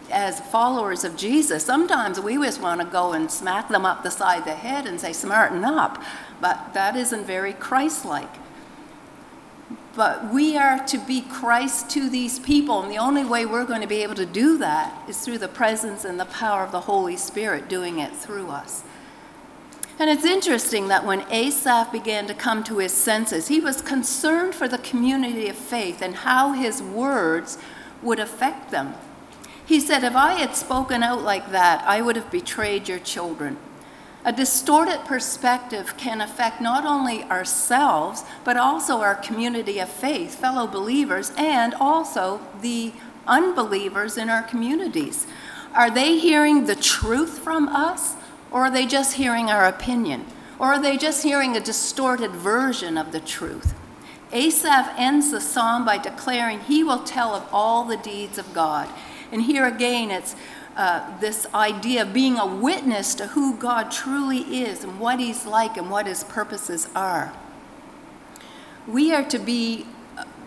as 0.10 0.40
followers 0.40 1.04
of 1.04 1.16
Jesus. 1.16 1.64
Sometimes 1.64 2.20
we 2.20 2.36
just 2.36 2.62
want 2.62 2.82
to 2.82 2.88
go 2.88 3.14
and 3.14 3.30
smack 3.30 3.70
them 3.70 3.86
up 3.86 4.04
the 4.04 4.12
side 4.12 4.40
of 4.40 4.46
the 4.46 4.56
head 4.56 4.88
and 4.88 5.00
say, 5.00 5.14
smarten 5.14 5.64
up. 5.64 6.02
But 6.42 6.74
that 6.74 6.96
isn't 6.96 7.26
very 7.26 7.54
Christ 7.54 8.04
like. 8.04 8.36
But 9.96 10.34
we 10.34 10.58
are 10.58 10.86
to 10.88 10.98
be 10.98 11.22
Christ 11.22 11.90
to 11.92 12.10
these 12.10 12.40
people, 12.40 12.82
and 12.82 12.92
the 12.92 12.98
only 12.98 13.26
way 13.26 13.46
we're 13.46 13.66
going 13.66 13.82
to 13.82 13.88
be 13.88 14.04
able 14.04 14.16
to 14.16 14.26
do 14.26 14.58
that 14.58 15.08
is 15.08 15.20
through 15.20 15.38
the 15.38 15.48
presence 15.48 16.04
and 16.04 16.20
the 16.20 16.26
power 16.26 16.64
of 16.64 16.72
the 16.72 16.82
Holy 16.82 17.18
Spirit 17.18 17.68
doing 17.68 18.00
it 18.00 18.16
through 18.16 18.48
us. 18.48 18.84
And 20.00 20.10
it's 20.10 20.26
interesting 20.26 20.88
that 20.88 21.06
when 21.06 21.30
Asaph 21.30 21.92
began 21.92 22.26
to 22.28 22.34
come 22.34 22.64
to 22.64 22.80
his 22.80 22.94
senses, 22.94 23.50
he 23.50 23.60
was 23.60 23.82
concerned 23.82 24.56
for 24.56 24.68
the 24.68 24.80
community 24.80 25.48
of 25.48 25.56
faith 25.56 26.02
and 26.02 26.16
how 26.16 26.54
his 26.54 26.82
words 26.82 27.58
would 28.02 28.20
affect 28.20 28.72
them. 28.72 28.96
He 29.64 29.80
said, 29.80 30.04
If 30.04 30.16
I 30.16 30.34
had 30.34 30.56
spoken 30.56 31.04
out 31.04 31.22
like 31.22 31.52
that, 31.52 31.84
I 31.86 32.02
would 32.02 32.16
have 32.16 32.32
betrayed 32.32 32.88
your 32.88 33.00
children. 33.00 33.58
A 34.24 34.32
distorted 34.32 35.00
perspective 35.06 35.98
can 35.98 36.22
affect 36.22 36.62
not 36.62 36.86
only 36.86 37.24
ourselves, 37.24 38.24
but 38.44 38.56
also 38.56 39.02
our 39.02 39.16
community 39.16 39.80
of 39.80 39.90
faith, 39.90 40.36
fellow 40.36 40.68
believers, 40.68 41.32
and 41.38 41.74
also 41.74 42.40
the 42.62 42.94
unbelievers 43.26 44.18
in 44.18 44.30
our 44.30 44.44
communities. 44.44 45.26
Are 45.74 45.90
they 45.90 46.20
hearing 46.20 46.66
the 46.66 46.76
truth 46.76 47.40
from 47.40 47.68
us, 47.70 48.16
or 48.52 48.66
are 48.66 48.72
they 48.72 48.86
just 48.86 49.16
hearing 49.16 49.50
our 49.50 49.66
opinion? 49.66 50.26
Or 50.60 50.68
are 50.68 50.82
they 50.82 50.98
just 50.98 51.24
hearing 51.24 51.58
a 51.58 51.60
distorted 51.60 52.32
version 52.32 53.00
of 53.00 53.12
the 53.12 53.20
truth? 53.20 53.74
Asaph 54.32 54.94
ends 54.98 55.32
the 55.32 55.42
psalm 55.42 55.84
by 55.84 55.98
declaring 55.98 56.60
he 56.60 56.84
will 56.84 57.04
tell 57.04 57.34
of 57.34 57.48
all 57.52 57.86
the 57.86 57.98
deeds 57.98 58.38
of 58.38 58.54
God. 58.54 58.88
And 59.32 59.42
here 59.42 59.66
again, 59.66 60.12
it's 60.12 60.36
uh, 60.76 61.20
this 61.20 61.48
idea 61.54 62.04
of 62.04 62.14
being 62.14 62.38
a 62.38 62.46
witness 62.46 63.14
to 63.16 63.28
who 63.28 63.56
God 63.56 63.92
truly 63.92 64.64
is 64.64 64.84
and 64.84 65.00
what 65.00 65.20
He's 65.20 65.46
like 65.46 65.78
and 65.78 65.90
what 65.90 66.08
His 66.08 66.24
purposes 66.24 66.88
are. 66.96 67.34
We 68.88 69.14
are 69.14 69.24
to 69.26 69.40
be 69.40 69.86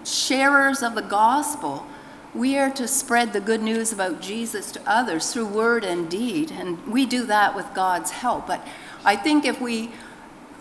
sharers 0.05 0.83
of 0.83 0.95
the 0.95 1.03
gospel. 1.03 1.87
We 2.35 2.59
are 2.59 2.71
to 2.71 2.89
spread 2.89 3.33
the 3.33 3.41
good 3.41 3.63
news 3.63 3.93
about 3.93 4.21
Jesus 4.21 4.73
to 4.73 4.81
others 4.87 5.33
through 5.33 5.47
word 5.47 5.85
and 5.85 6.11
deed, 6.11 6.51
and 6.51 6.85
we 6.87 7.07
do 7.07 7.25
that 7.27 7.55
with 7.55 7.67
God's 7.75 8.11
help. 8.11 8.47
But 8.47 8.67
I 9.05 9.17
think 9.17 9.45
if 9.45 9.61
we 9.61 9.91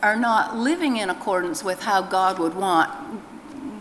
are 0.02 0.18
not 0.18 0.58
living 0.58 0.98
in 0.98 1.10
accordance 1.10 1.64
with 1.64 1.82
how 1.82 2.02
God 2.02 2.38
would 2.38 2.56
want, 2.56 2.92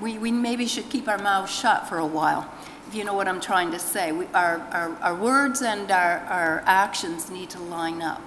we, 0.01 0.17
we 0.17 0.31
maybe 0.31 0.67
should 0.67 0.89
keep 0.89 1.09
our 1.09 1.19
mouths 1.19 1.53
shut 1.53 1.89
for 1.89 1.99
a 1.99 2.07
while 2.07 2.52
you 2.95 3.05
know 3.05 3.15
what 3.15 3.29
I'm 3.29 3.41
trying 3.41 3.71
to 3.73 3.79
say. 3.79 4.13
We, 4.13 4.27
our, 4.35 4.59
our, 4.71 4.97
our 5.01 5.15
words 5.15 5.63
and 5.63 5.91
our, 5.91 6.19
our 6.21 6.63
actions 6.67 7.31
need 7.31 7.51
to 7.51 7.61
line 7.61 8.03
up. 8.03 8.23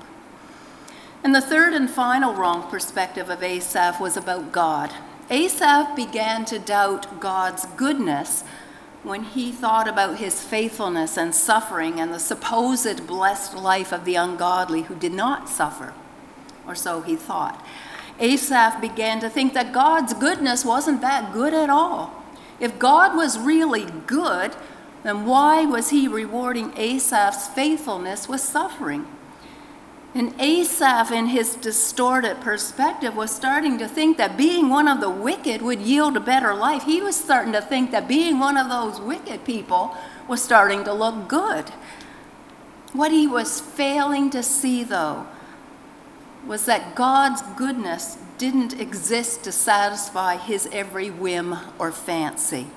And 1.24 1.34
the 1.34 1.42
third 1.42 1.74
and 1.74 1.90
final 1.90 2.34
wrong 2.34 2.70
perspective 2.70 3.30
of 3.30 3.42
Asaph 3.42 4.00
was 4.00 4.16
about 4.16 4.52
God. 4.52 4.94
Asaph 5.30 5.96
began 5.96 6.46
to 6.46 6.60
doubt 6.60 7.20
God's 7.20 7.66
goodness 7.78 8.44
when 9.02 9.24
he 9.24 9.52
thought 9.52 9.88
about 9.88 10.18
his 10.18 10.42
faithfulness 10.44 11.18
and 11.18 11.34
suffering 11.34 12.00
and 12.00 12.14
the 12.14 12.20
supposed 12.20 13.08
blessed 13.08 13.56
life 13.56 13.92
of 13.92 14.06
the 14.06 14.16
ungodly 14.16 14.84
who 14.84 14.96
did 14.96 15.14
not 15.14 15.50
suffer, 15.50 15.94
or 16.68 16.76
so 16.76 17.02
he 17.02 17.16
thought. 17.16 17.64
Asaph 18.20 18.80
began 18.80 19.20
to 19.20 19.30
think 19.30 19.54
that 19.54 19.74
God's 19.74 20.14
goodness 20.14 20.64
wasn't 20.64 21.02
that 21.02 21.34
good 21.34 21.54
at 21.54 21.70
all. 21.70 22.15
If 22.60 22.80
God 22.80 23.16
was 23.16 23.38
really 23.38 23.86
good, 24.08 24.56
then 25.04 25.26
why 25.26 25.66
was 25.66 25.90
he 25.90 26.08
rewarding 26.08 26.74
Asaph's 26.78 27.48
faithfulness 27.48 28.28
with 28.28 28.42
suffering? 28.42 29.06
And 30.16 30.34
Asaph, 30.40 31.12
in 31.12 31.28
his 31.28 31.56
distorted 31.56 32.40
perspective, 32.40 33.18
was 33.18 33.36
starting 33.36 33.78
to 33.80 33.88
think 33.88 34.16
that 34.18 34.38
being 34.38 34.70
one 34.70 34.88
of 34.88 35.02
the 35.02 35.10
wicked 35.10 35.62
would 35.62 35.82
yield 35.82 36.16
a 36.16 36.22
better 36.22 36.54
life. 36.54 36.84
He 36.84 37.02
was 37.02 37.18
starting 37.18 37.52
to 37.52 37.62
think 37.62 37.92
that 37.92 38.08
being 38.08 38.40
one 38.40 38.56
of 38.56 38.70
those 38.70 39.02
wicked 39.02 39.44
people 39.44 39.96
was 40.28 40.42
starting 40.42 40.86
to 40.86 40.94
look 40.94 41.28
good. 41.28 41.70
What 42.94 43.12
he 43.12 43.28
was 43.28 43.60
failing 43.60 44.30
to 44.30 44.42
see, 44.42 44.86
though, 44.86 45.28
was 46.48 46.66
that 46.66 46.96
God's 46.96 47.42
goodness 47.58 48.18
didn't 48.38 48.80
exist 48.80 49.44
to 49.44 49.52
satisfy 49.52 50.38
his 50.38 50.68
every 50.72 51.10
whim 51.10 51.58
or 51.80 51.92
fancy. 51.92 52.68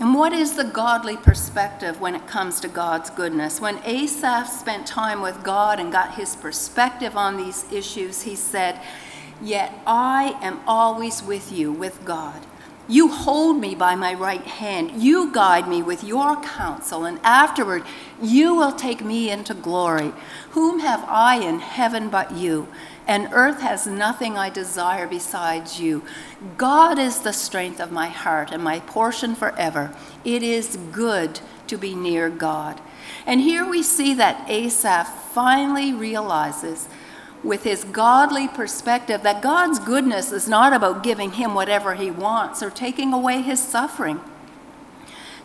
And 0.00 0.14
what 0.14 0.32
is 0.32 0.54
the 0.54 0.64
godly 0.64 1.16
perspective 1.16 2.00
when 2.00 2.14
it 2.14 2.26
comes 2.26 2.60
to 2.60 2.68
God's 2.68 3.10
goodness? 3.10 3.60
When 3.60 3.78
Asaph 3.84 4.48
spent 4.48 4.86
time 4.86 5.20
with 5.20 5.44
God 5.44 5.78
and 5.78 5.92
got 5.92 6.14
his 6.14 6.34
perspective 6.34 7.16
on 7.16 7.36
these 7.36 7.70
issues, 7.70 8.22
he 8.22 8.34
said, 8.34 8.80
Yet 9.40 9.72
I 9.86 10.38
am 10.40 10.60
always 10.66 11.22
with 11.22 11.52
you, 11.52 11.72
with 11.72 12.04
God. 12.04 12.46
You 12.88 13.08
hold 13.08 13.60
me 13.60 13.74
by 13.74 13.94
my 13.94 14.12
right 14.14 14.44
hand. 14.44 15.02
You 15.02 15.32
guide 15.32 15.68
me 15.68 15.82
with 15.82 16.02
your 16.02 16.36
counsel, 16.42 17.04
and 17.04 17.20
afterward 17.22 17.84
you 18.20 18.54
will 18.54 18.72
take 18.72 19.04
me 19.04 19.30
into 19.30 19.54
glory. 19.54 20.12
Whom 20.50 20.80
have 20.80 21.04
I 21.06 21.36
in 21.36 21.60
heaven 21.60 22.08
but 22.08 22.32
you? 22.32 22.66
And 23.06 23.28
earth 23.32 23.60
has 23.60 23.86
nothing 23.86 24.38
I 24.38 24.48
desire 24.48 25.06
besides 25.06 25.80
you. 25.80 26.04
God 26.56 26.98
is 26.98 27.20
the 27.20 27.32
strength 27.32 27.80
of 27.80 27.90
my 27.90 28.08
heart 28.08 28.52
and 28.52 28.62
my 28.62 28.80
portion 28.80 29.34
forever. 29.34 29.94
It 30.24 30.42
is 30.42 30.78
good 30.92 31.40
to 31.66 31.76
be 31.76 31.94
near 31.94 32.30
God. 32.30 32.80
And 33.26 33.40
here 33.40 33.68
we 33.68 33.82
see 33.82 34.14
that 34.14 34.48
Asaph 34.48 35.32
finally 35.32 35.92
realizes 35.92 36.88
with 37.42 37.64
his 37.64 37.84
godly 37.84 38.46
perspective 38.46 39.22
that 39.22 39.42
God's 39.42 39.78
goodness 39.80 40.30
is 40.30 40.48
not 40.48 40.72
about 40.72 41.02
giving 41.02 41.32
him 41.32 41.54
whatever 41.54 41.94
he 41.94 42.10
wants 42.10 42.62
or 42.62 42.70
taking 42.70 43.12
away 43.12 43.42
his 43.42 43.60
suffering. 43.60 44.20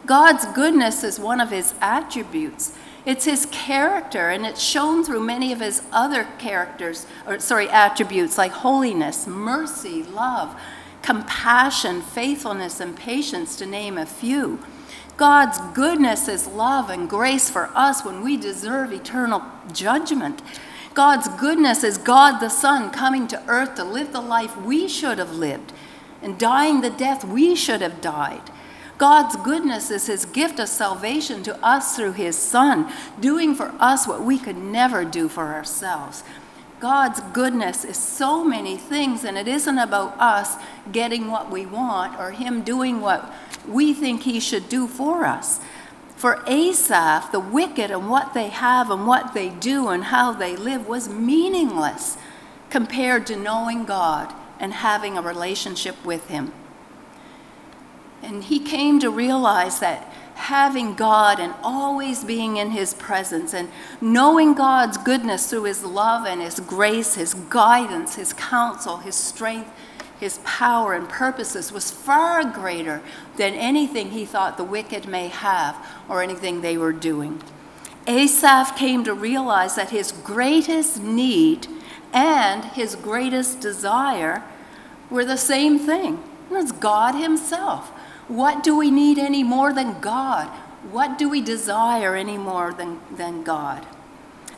God's 0.05 0.45
goodness 0.45 1.03
is 1.03 1.19
one 1.19 1.41
of 1.41 1.49
his 1.49 1.73
attributes. 1.81 2.77
It's 3.07 3.23
his 3.23 3.45
character, 3.45 4.27
and 4.27 4.45
it's 4.45 4.61
shown 4.61 5.01
through 5.01 5.21
many 5.21 5.53
of 5.53 5.61
his 5.61 5.81
other 5.93 6.27
characters, 6.39 7.05
or 7.25 7.39
sorry, 7.39 7.69
attributes 7.69 8.37
like 8.37 8.51
holiness, 8.51 9.25
mercy, 9.25 10.03
love, 10.03 10.59
compassion, 11.03 12.01
faithfulness, 12.01 12.81
and 12.81 12.97
patience, 12.97 13.55
to 13.55 13.65
name 13.65 13.97
a 13.97 14.05
few. 14.05 14.59
God's 15.15 15.57
goodness 15.73 16.27
is 16.27 16.47
love 16.47 16.89
and 16.89 17.09
grace 17.09 17.49
for 17.49 17.69
us 17.73 18.03
when 18.03 18.25
we 18.25 18.35
deserve 18.35 18.91
eternal 18.91 19.41
judgment. 19.71 20.41
God's 20.93 21.29
goodness 21.39 21.85
is 21.85 21.97
God 21.97 22.39
the 22.39 22.49
Son 22.49 22.91
coming 22.91 23.25
to 23.29 23.41
earth 23.47 23.75
to 23.75 23.85
live 23.85 24.11
the 24.11 24.19
life 24.19 24.57
we 24.57 24.89
should 24.89 25.17
have 25.17 25.31
lived 25.31 25.71
and 26.21 26.37
dying 26.37 26.81
the 26.81 26.89
death 26.89 27.23
we 27.23 27.55
should 27.55 27.79
have 27.79 28.01
died. 28.01 28.41
God's 28.97 29.35
goodness 29.35 29.91
is 29.91 30.07
his 30.07 30.25
gift 30.25 30.59
of 30.59 30.69
salvation 30.69 31.43
to 31.43 31.63
us 31.63 31.95
through 31.95 32.13
his 32.13 32.35
Son, 32.35 32.91
doing 33.19 33.53
for 33.53 33.73
us 33.79 34.07
what 34.07 34.23
we 34.23 34.39
could 34.39 34.57
never 34.57 35.05
do 35.05 35.29
for 35.29 35.53
ourselves. 35.53 36.23
God's 36.79 37.19
goodness 37.33 37.83
is 37.83 37.97
so 37.97 38.43
many 38.43 38.77
things, 38.77 39.23
and 39.23 39.37
it 39.37 39.47
isn't 39.47 39.77
about 39.77 40.19
us 40.19 40.55
getting 40.91 41.29
what 41.29 41.51
we 41.51 41.65
want 41.65 42.19
or 42.19 42.31
him 42.31 42.61
doing 42.61 43.01
what 43.01 43.33
we 43.67 43.93
think 43.93 44.23
he 44.23 44.39
should 44.39 44.69
do 44.69 44.87
for 44.87 45.25
us. 45.25 45.59
For 46.15 46.43
Asaph, 46.47 47.31
the 47.31 47.39
wicked 47.39 47.91
and 47.91 48.09
what 48.09 48.33
they 48.33 48.49
have 48.49 48.89
and 48.89 49.05
what 49.05 49.33
they 49.35 49.49
do 49.49 49.89
and 49.89 50.05
how 50.05 50.31
they 50.33 50.55
live 50.55 50.87
was 50.87 51.09
meaningless 51.09 52.17
compared 52.71 53.27
to 53.27 53.35
knowing 53.35 53.85
God 53.85 54.33
and 54.59 54.73
having 54.73 55.17
a 55.17 55.21
relationship 55.21 56.03
with 56.03 56.27
Him. 56.27 56.51
And 58.23 58.43
he 58.43 58.59
came 58.59 58.99
to 58.99 59.09
realize 59.09 59.79
that 59.79 60.11
having 60.35 60.93
God 60.93 61.39
and 61.39 61.53
always 61.63 62.23
being 62.23 62.57
in 62.57 62.71
His 62.71 62.93
presence 62.93 63.53
and 63.53 63.69
knowing 63.99 64.53
God's 64.53 64.97
goodness 64.97 65.49
through 65.49 65.63
His 65.63 65.83
love 65.83 66.27
and 66.27 66.41
His 66.41 66.59
grace, 66.59 67.15
His 67.15 67.33
guidance, 67.33 68.15
His 68.15 68.33
counsel, 68.33 68.97
His 68.97 69.15
strength, 69.15 69.71
his 70.19 70.39
power 70.43 70.93
and 70.93 71.07
purposes 71.07 71.71
was 71.71 71.91
far 71.91 72.43
greater 72.43 73.01
than 73.35 73.53
anything 73.53 74.11
he 74.11 74.25
thought 74.25 74.57
the 74.57 74.63
wicked 74.63 75.07
may 75.07 75.27
have 75.27 75.77
or 76.09 76.23
anything 76.23 76.61
they 76.61 76.77
were 76.77 76.93
doing. 76.93 77.41
Asaph 78.07 78.75
came 78.77 79.03
to 79.03 79.13
realize 79.13 79.75
that 79.75 79.91
his 79.91 80.11
greatest 80.11 81.01
need 81.03 81.67
and 82.13 82.65
his 82.65 82.95
greatest 82.95 83.59
desire 83.59 84.43
were 85.09 85.25
the 85.25 85.37
same 85.37 85.77
thing. 85.77 86.23
It's 86.49 86.71
God 86.71 87.13
Himself. 87.13 87.91
What 88.27 88.63
do 88.63 88.77
we 88.77 88.91
need 88.91 89.17
any 89.17 89.43
more 89.43 89.73
than 89.73 89.99
God? 90.01 90.47
What 90.91 91.17
do 91.17 91.29
we 91.29 91.41
desire 91.41 92.15
any 92.15 92.37
more 92.37 92.73
than, 92.73 92.99
than 93.15 93.43
God? 93.43 93.85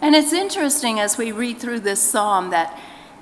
And 0.01 0.15
it's 0.15 0.33
interesting 0.33 0.99
as 0.99 1.17
we 1.17 1.31
read 1.31 1.59
through 1.59 1.81
this 1.81 2.01
psalm 2.01 2.49
that 2.51 2.79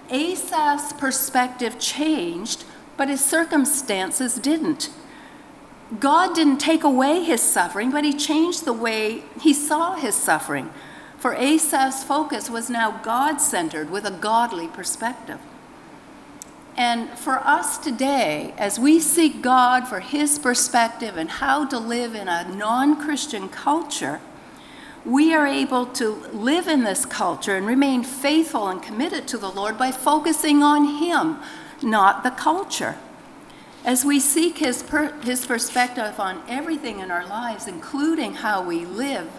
Asaph's 0.10 0.94
perspective 0.94 1.80
changed, 1.80 2.64
but 2.96 3.10
his 3.10 3.24
circumstances 3.24 4.36
didn't. 4.36 4.90
God 6.00 6.36
didn't 6.36 6.58
take 6.58 6.84
away 6.84 7.24
his 7.24 7.42
suffering, 7.42 7.92
but 7.92 8.04
he 8.04 8.14
changed 8.14 8.66
the 8.66 8.74
way 8.74 9.24
he 9.42 9.54
saw 9.54 9.96
his 9.96 10.16
suffering. 10.16 10.70
For 11.18 11.34
Asaph's 11.34 12.04
focus 12.04 12.50
was 12.50 12.70
now 12.70 13.00
God 13.04 13.38
centered 13.38 13.90
with 13.90 14.06
a 14.06 14.12
godly 14.12 14.68
perspective. 14.68 15.40
And 16.78 17.10
for 17.10 17.40
us 17.40 17.80
today, 17.80 18.54
as 18.56 18.80
we 18.80 19.00
seek 19.00 19.42
God 19.42 19.88
for 19.88 20.00
his 20.00 20.38
perspective 20.38 21.18
and 21.18 21.30
how 21.30 21.66
to 21.66 21.80
live 21.80 22.14
in 22.14 22.28
a 22.28 22.48
non 22.48 23.04
Christian 23.04 23.50
culture, 23.50 24.22
we 25.04 25.34
are 25.34 25.48
able 25.48 25.86
to 25.86 26.10
live 26.34 26.68
in 26.68 26.84
this 26.84 27.06
culture 27.06 27.56
and 27.56 27.66
remain 27.66 28.04
faithful 28.04 28.68
and 28.68 28.84
committed 28.84 29.28
to 29.30 29.38
the 29.38 29.50
Lord 29.50 29.78
by 29.78 29.90
focusing 29.92 30.62
on 30.62 31.00
Him, 31.00 31.38
not 31.82 32.24
the 32.24 32.32
culture. 32.32 32.98
As 33.86 34.04
we 34.04 34.20
seek 34.20 34.58
His, 34.58 34.84
per- 34.84 35.14
his 35.22 35.46
perspective 35.46 36.20
on 36.20 36.44
everything 36.50 37.00
in 37.00 37.10
our 37.10 37.26
lives, 37.26 37.68
including 37.68 38.36
how 38.36 38.62
we 38.62 38.86
live 38.86 39.32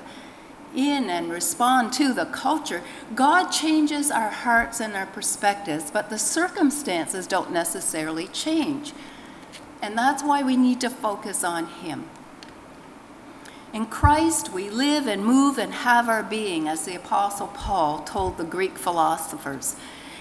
in 0.74 1.10
and 1.10 1.30
respond 1.30 1.92
to 1.94 2.12
the 2.12 2.26
culture, 2.26 2.82
God 3.14 3.48
changes 3.48 4.10
our 4.10 4.30
hearts 4.30 4.80
and 4.80 4.94
our 4.94 5.06
perspectives, 5.06 5.90
but 5.90 6.10
the 6.10 6.18
circumstances 6.18 7.26
don't 7.26 7.52
necessarily 7.52 8.26
change. 8.28 8.92
And 9.80 9.96
that's 9.96 10.22
why 10.22 10.42
we 10.42 10.56
need 10.56 10.80
to 10.80 10.90
focus 10.90 11.44
on 11.44 11.66
Him. 11.66 12.08
In 13.72 13.86
Christ 13.86 14.52
we 14.52 14.70
live 14.70 15.06
and 15.06 15.24
move 15.24 15.58
and 15.58 15.72
have 15.72 16.08
our 16.08 16.22
being, 16.22 16.68
as 16.68 16.84
the 16.84 16.96
Apostle 16.96 17.48
Paul 17.48 18.02
told 18.04 18.36
the 18.36 18.44
Greek 18.44 18.78
philosophers. 18.78 19.76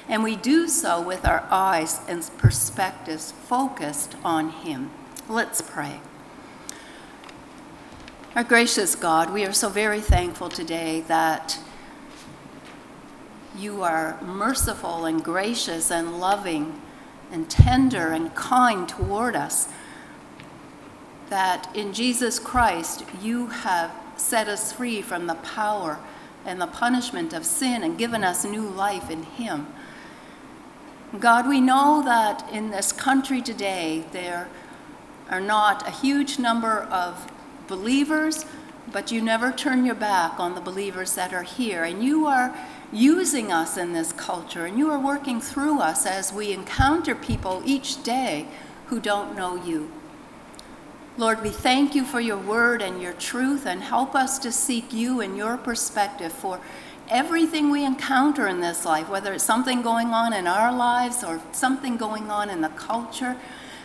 And 0.10 0.24
we 0.24 0.36
do 0.36 0.68
so 0.68 1.02
with 1.02 1.26
our 1.26 1.46
eyes 1.50 2.00
and 2.08 2.30
perspectives 2.38 3.32
focused 3.32 4.16
on 4.24 4.50
Him. 4.50 4.92
Let's 5.30 5.62
pray. 5.62 6.00
Our 8.38 8.44
gracious 8.44 8.94
God, 8.94 9.34
we 9.34 9.46
are 9.46 9.52
so 9.52 9.68
very 9.68 10.00
thankful 10.00 10.48
today 10.48 11.02
that 11.08 11.58
you 13.58 13.82
are 13.82 14.22
merciful 14.22 15.06
and 15.06 15.24
gracious 15.24 15.90
and 15.90 16.20
loving 16.20 16.80
and 17.32 17.50
tender 17.50 18.12
and 18.12 18.36
kind 18.36 18.88
toward 18.88 19.36
us. 19.36 19.70
That 21.30 21.76
in 21.76 21.94
Jesus 21.94 22.38
Christ 22.38 23.06
you 23.24 23.48
have 23.48 23.92
set 24.18 24.48
us 24.48 24.72
free 24.72 25.02
from 25.02 25.26
the 25.26 25.34
power 25.34 25.98
and 26.46 26.62
the 26.62 26.68
punishment 26.68 27.34
of 27.34 27.44
sin 27.44 27.82
and 27.82 27.98
given 27.98 28.24
us 28.24 28.46
new 28.46 28.70
life 28.70 29.10
in 29.10 29.24
Him. 29.24 29.66
God, 31.20 31.50
we 31.50 31.60
know 31.60 32.04
that 32.06 32.48
in 32.54 32.70
this 32.70 32.92
country 32.92 33.42
today 33.42 34.06
there 34.12 34.48
are 35.28 35.42
not 35.42 35.88
a 35.88 35.92
huge 35.92 36.38
number 36.38 36.82
of 36.84 37.32
believers, 37.68 38.46
but 38.92 39.12
you 39.12 39.22
never 39.22 39.52
turn 39.52 39.86
your 39.86 39.96
back 39.96 40.40
on 40.40 40.56
the 40.56 40.62
believers 40.62 41.16
that 41.16 41.34
are 41.34 41.44
here. 41.44 41.84
And 41.84 42.04
you 42.04 42.26
are 42.26 42.56
using 42.92 43.52
us 43.52 43.78
in 43.78 43.94
this 43.94 44.14
culture, 44.14 44.66
and 44.66 44.78
you 44.78 44.90
are 44.90 45.00
working 45.00 45.42
through 45.42 45.80
us 45.82 46.06
as 46.06 46.32
we 46.32 46.54
encounter 46.54 47.14
people 47.14 47.62
each 47.66 48.02
day 48.04 48.48
who 48.88 49.00
don't 49.00 49.36
know 49.36 49.62
you. 49.64 49.92
Lord, 51.18 51.42
we 51.42 51.50
thank 51.50 51.96
you 51.96 52.06
for 52.06 52.20
your 52.20 52.38
word 52.38 52.82
and 52.82 53.02
your 53.02 53.14
truth, 53.14 53.66
and 53.66 53.82
help 53.82 54.16
us 54.16 54.40
to 54.40 54.52
seek 54.52 54.94
you 54.94 55.20
and 55.20 55.36
your 55.36 55.58
perspective 55.58 56.32
for 56.32 56.60
everything 57.10 57.72
we 57.72 57.84
encounter 57.84 58.48
in 58.48 58.60
this 58.62 58.86
life, 58.86 59.10
whether 59.10 59.34
it's 59.34 59.44
something 59.44 59.82
going 59.82 60.10
on 60.10 60.32
in 60.32 60.46
our 60.46 60.72
lives 60.72 61.24
or 61.24 61.42
something 61.52 61.98
going 61.98 62.30
on 62.30 62.50
in 62.50 62.62
the 62.62 62.70
culture. 62.70 63.36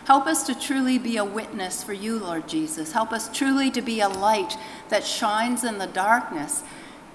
Help 0.05 0.27
us 0.27 0.43
to 0.43 0.59
truly 0.59 0.97
be 0.97 1.15
a 1.15 1.23
witness 1.23 1.81
for 1.83 1.93
you, 1.93 2.19
Lord 2.19 2.47
Jesus. 2.47 2.91
Help 2.91 3.13
us 3.13 3.35
truly 3.35 3.71
to 3.71 3.81
be 3.81 4.01
a 4.01 4.09
light 4.09 4.57
that 4.89 5.05
shines 5.05 5.63
in 5.63 5.77
the 5.77 5.87
darkness 5.87 6.63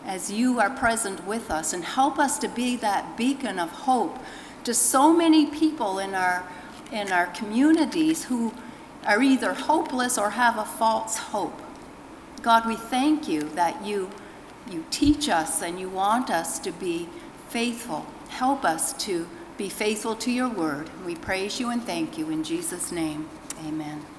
as 0.07 0.33
you 0.33 0.59
are 0.59 0.71
present 0.71 1.27
with 1.27 1.51
us. 1.51 1.75
And 1.75 1.85
help 1.85 2.19
us 2.19 2.39
to 2.39 2.49
be 2.49 2.77
that 2.77 3.17
beacon 3.17 3.59
of 3.59 3.71
hope 3.71 4.19
to 4.65 4.73
so 4.73 5.13
many 5.13 5.47
people 5.47 5.99
in 5.99 6.15
our, 6.15 6.49
in 6.91 7.13
our 7.13 7.27
communities 7.27 8.25
who 8.25 8.55
are 9.07 9.23
either 9.23 9.53
hopeless 9.53 10.17
or 10.17 10.31
have 10.31 10.57
a 10.59 10.65
false 10.65 11.19
hope. 11.19 11.61
God, 12.43 12.67
we 12.67 12.77
thank 12.77 13.29
you 13.29 13.43
that 13.51 13.85
you, 13.85 14.11
you 14.71 14.85
teach 14.91 15.29
us 15.29 15.63
and 15.63 15.79
you 15.79 15.91
want 15.91 16.31
us 16.31 16.59
to 16.61 16.73
be 16.73 17.09
faithful. 17.49 18.07
Help 18.29 18.65
us 18.65 18.93
to 19.05 19.29
be 19.59 19.69
faithful 19.69 20.15
to 20.15 20.31
your 20.31 20.49
word. 20.49 20.89
We 21.05 21.17
praise 21.17 21.59
you 21.59 21.71
and 21.71 21.83
thank 21.83 22.17
you 22.17 22.31
in 22.31 22.45
Jesus' 22.45 22.93
name. 22.93 23.29
Amen. 23.67 24.18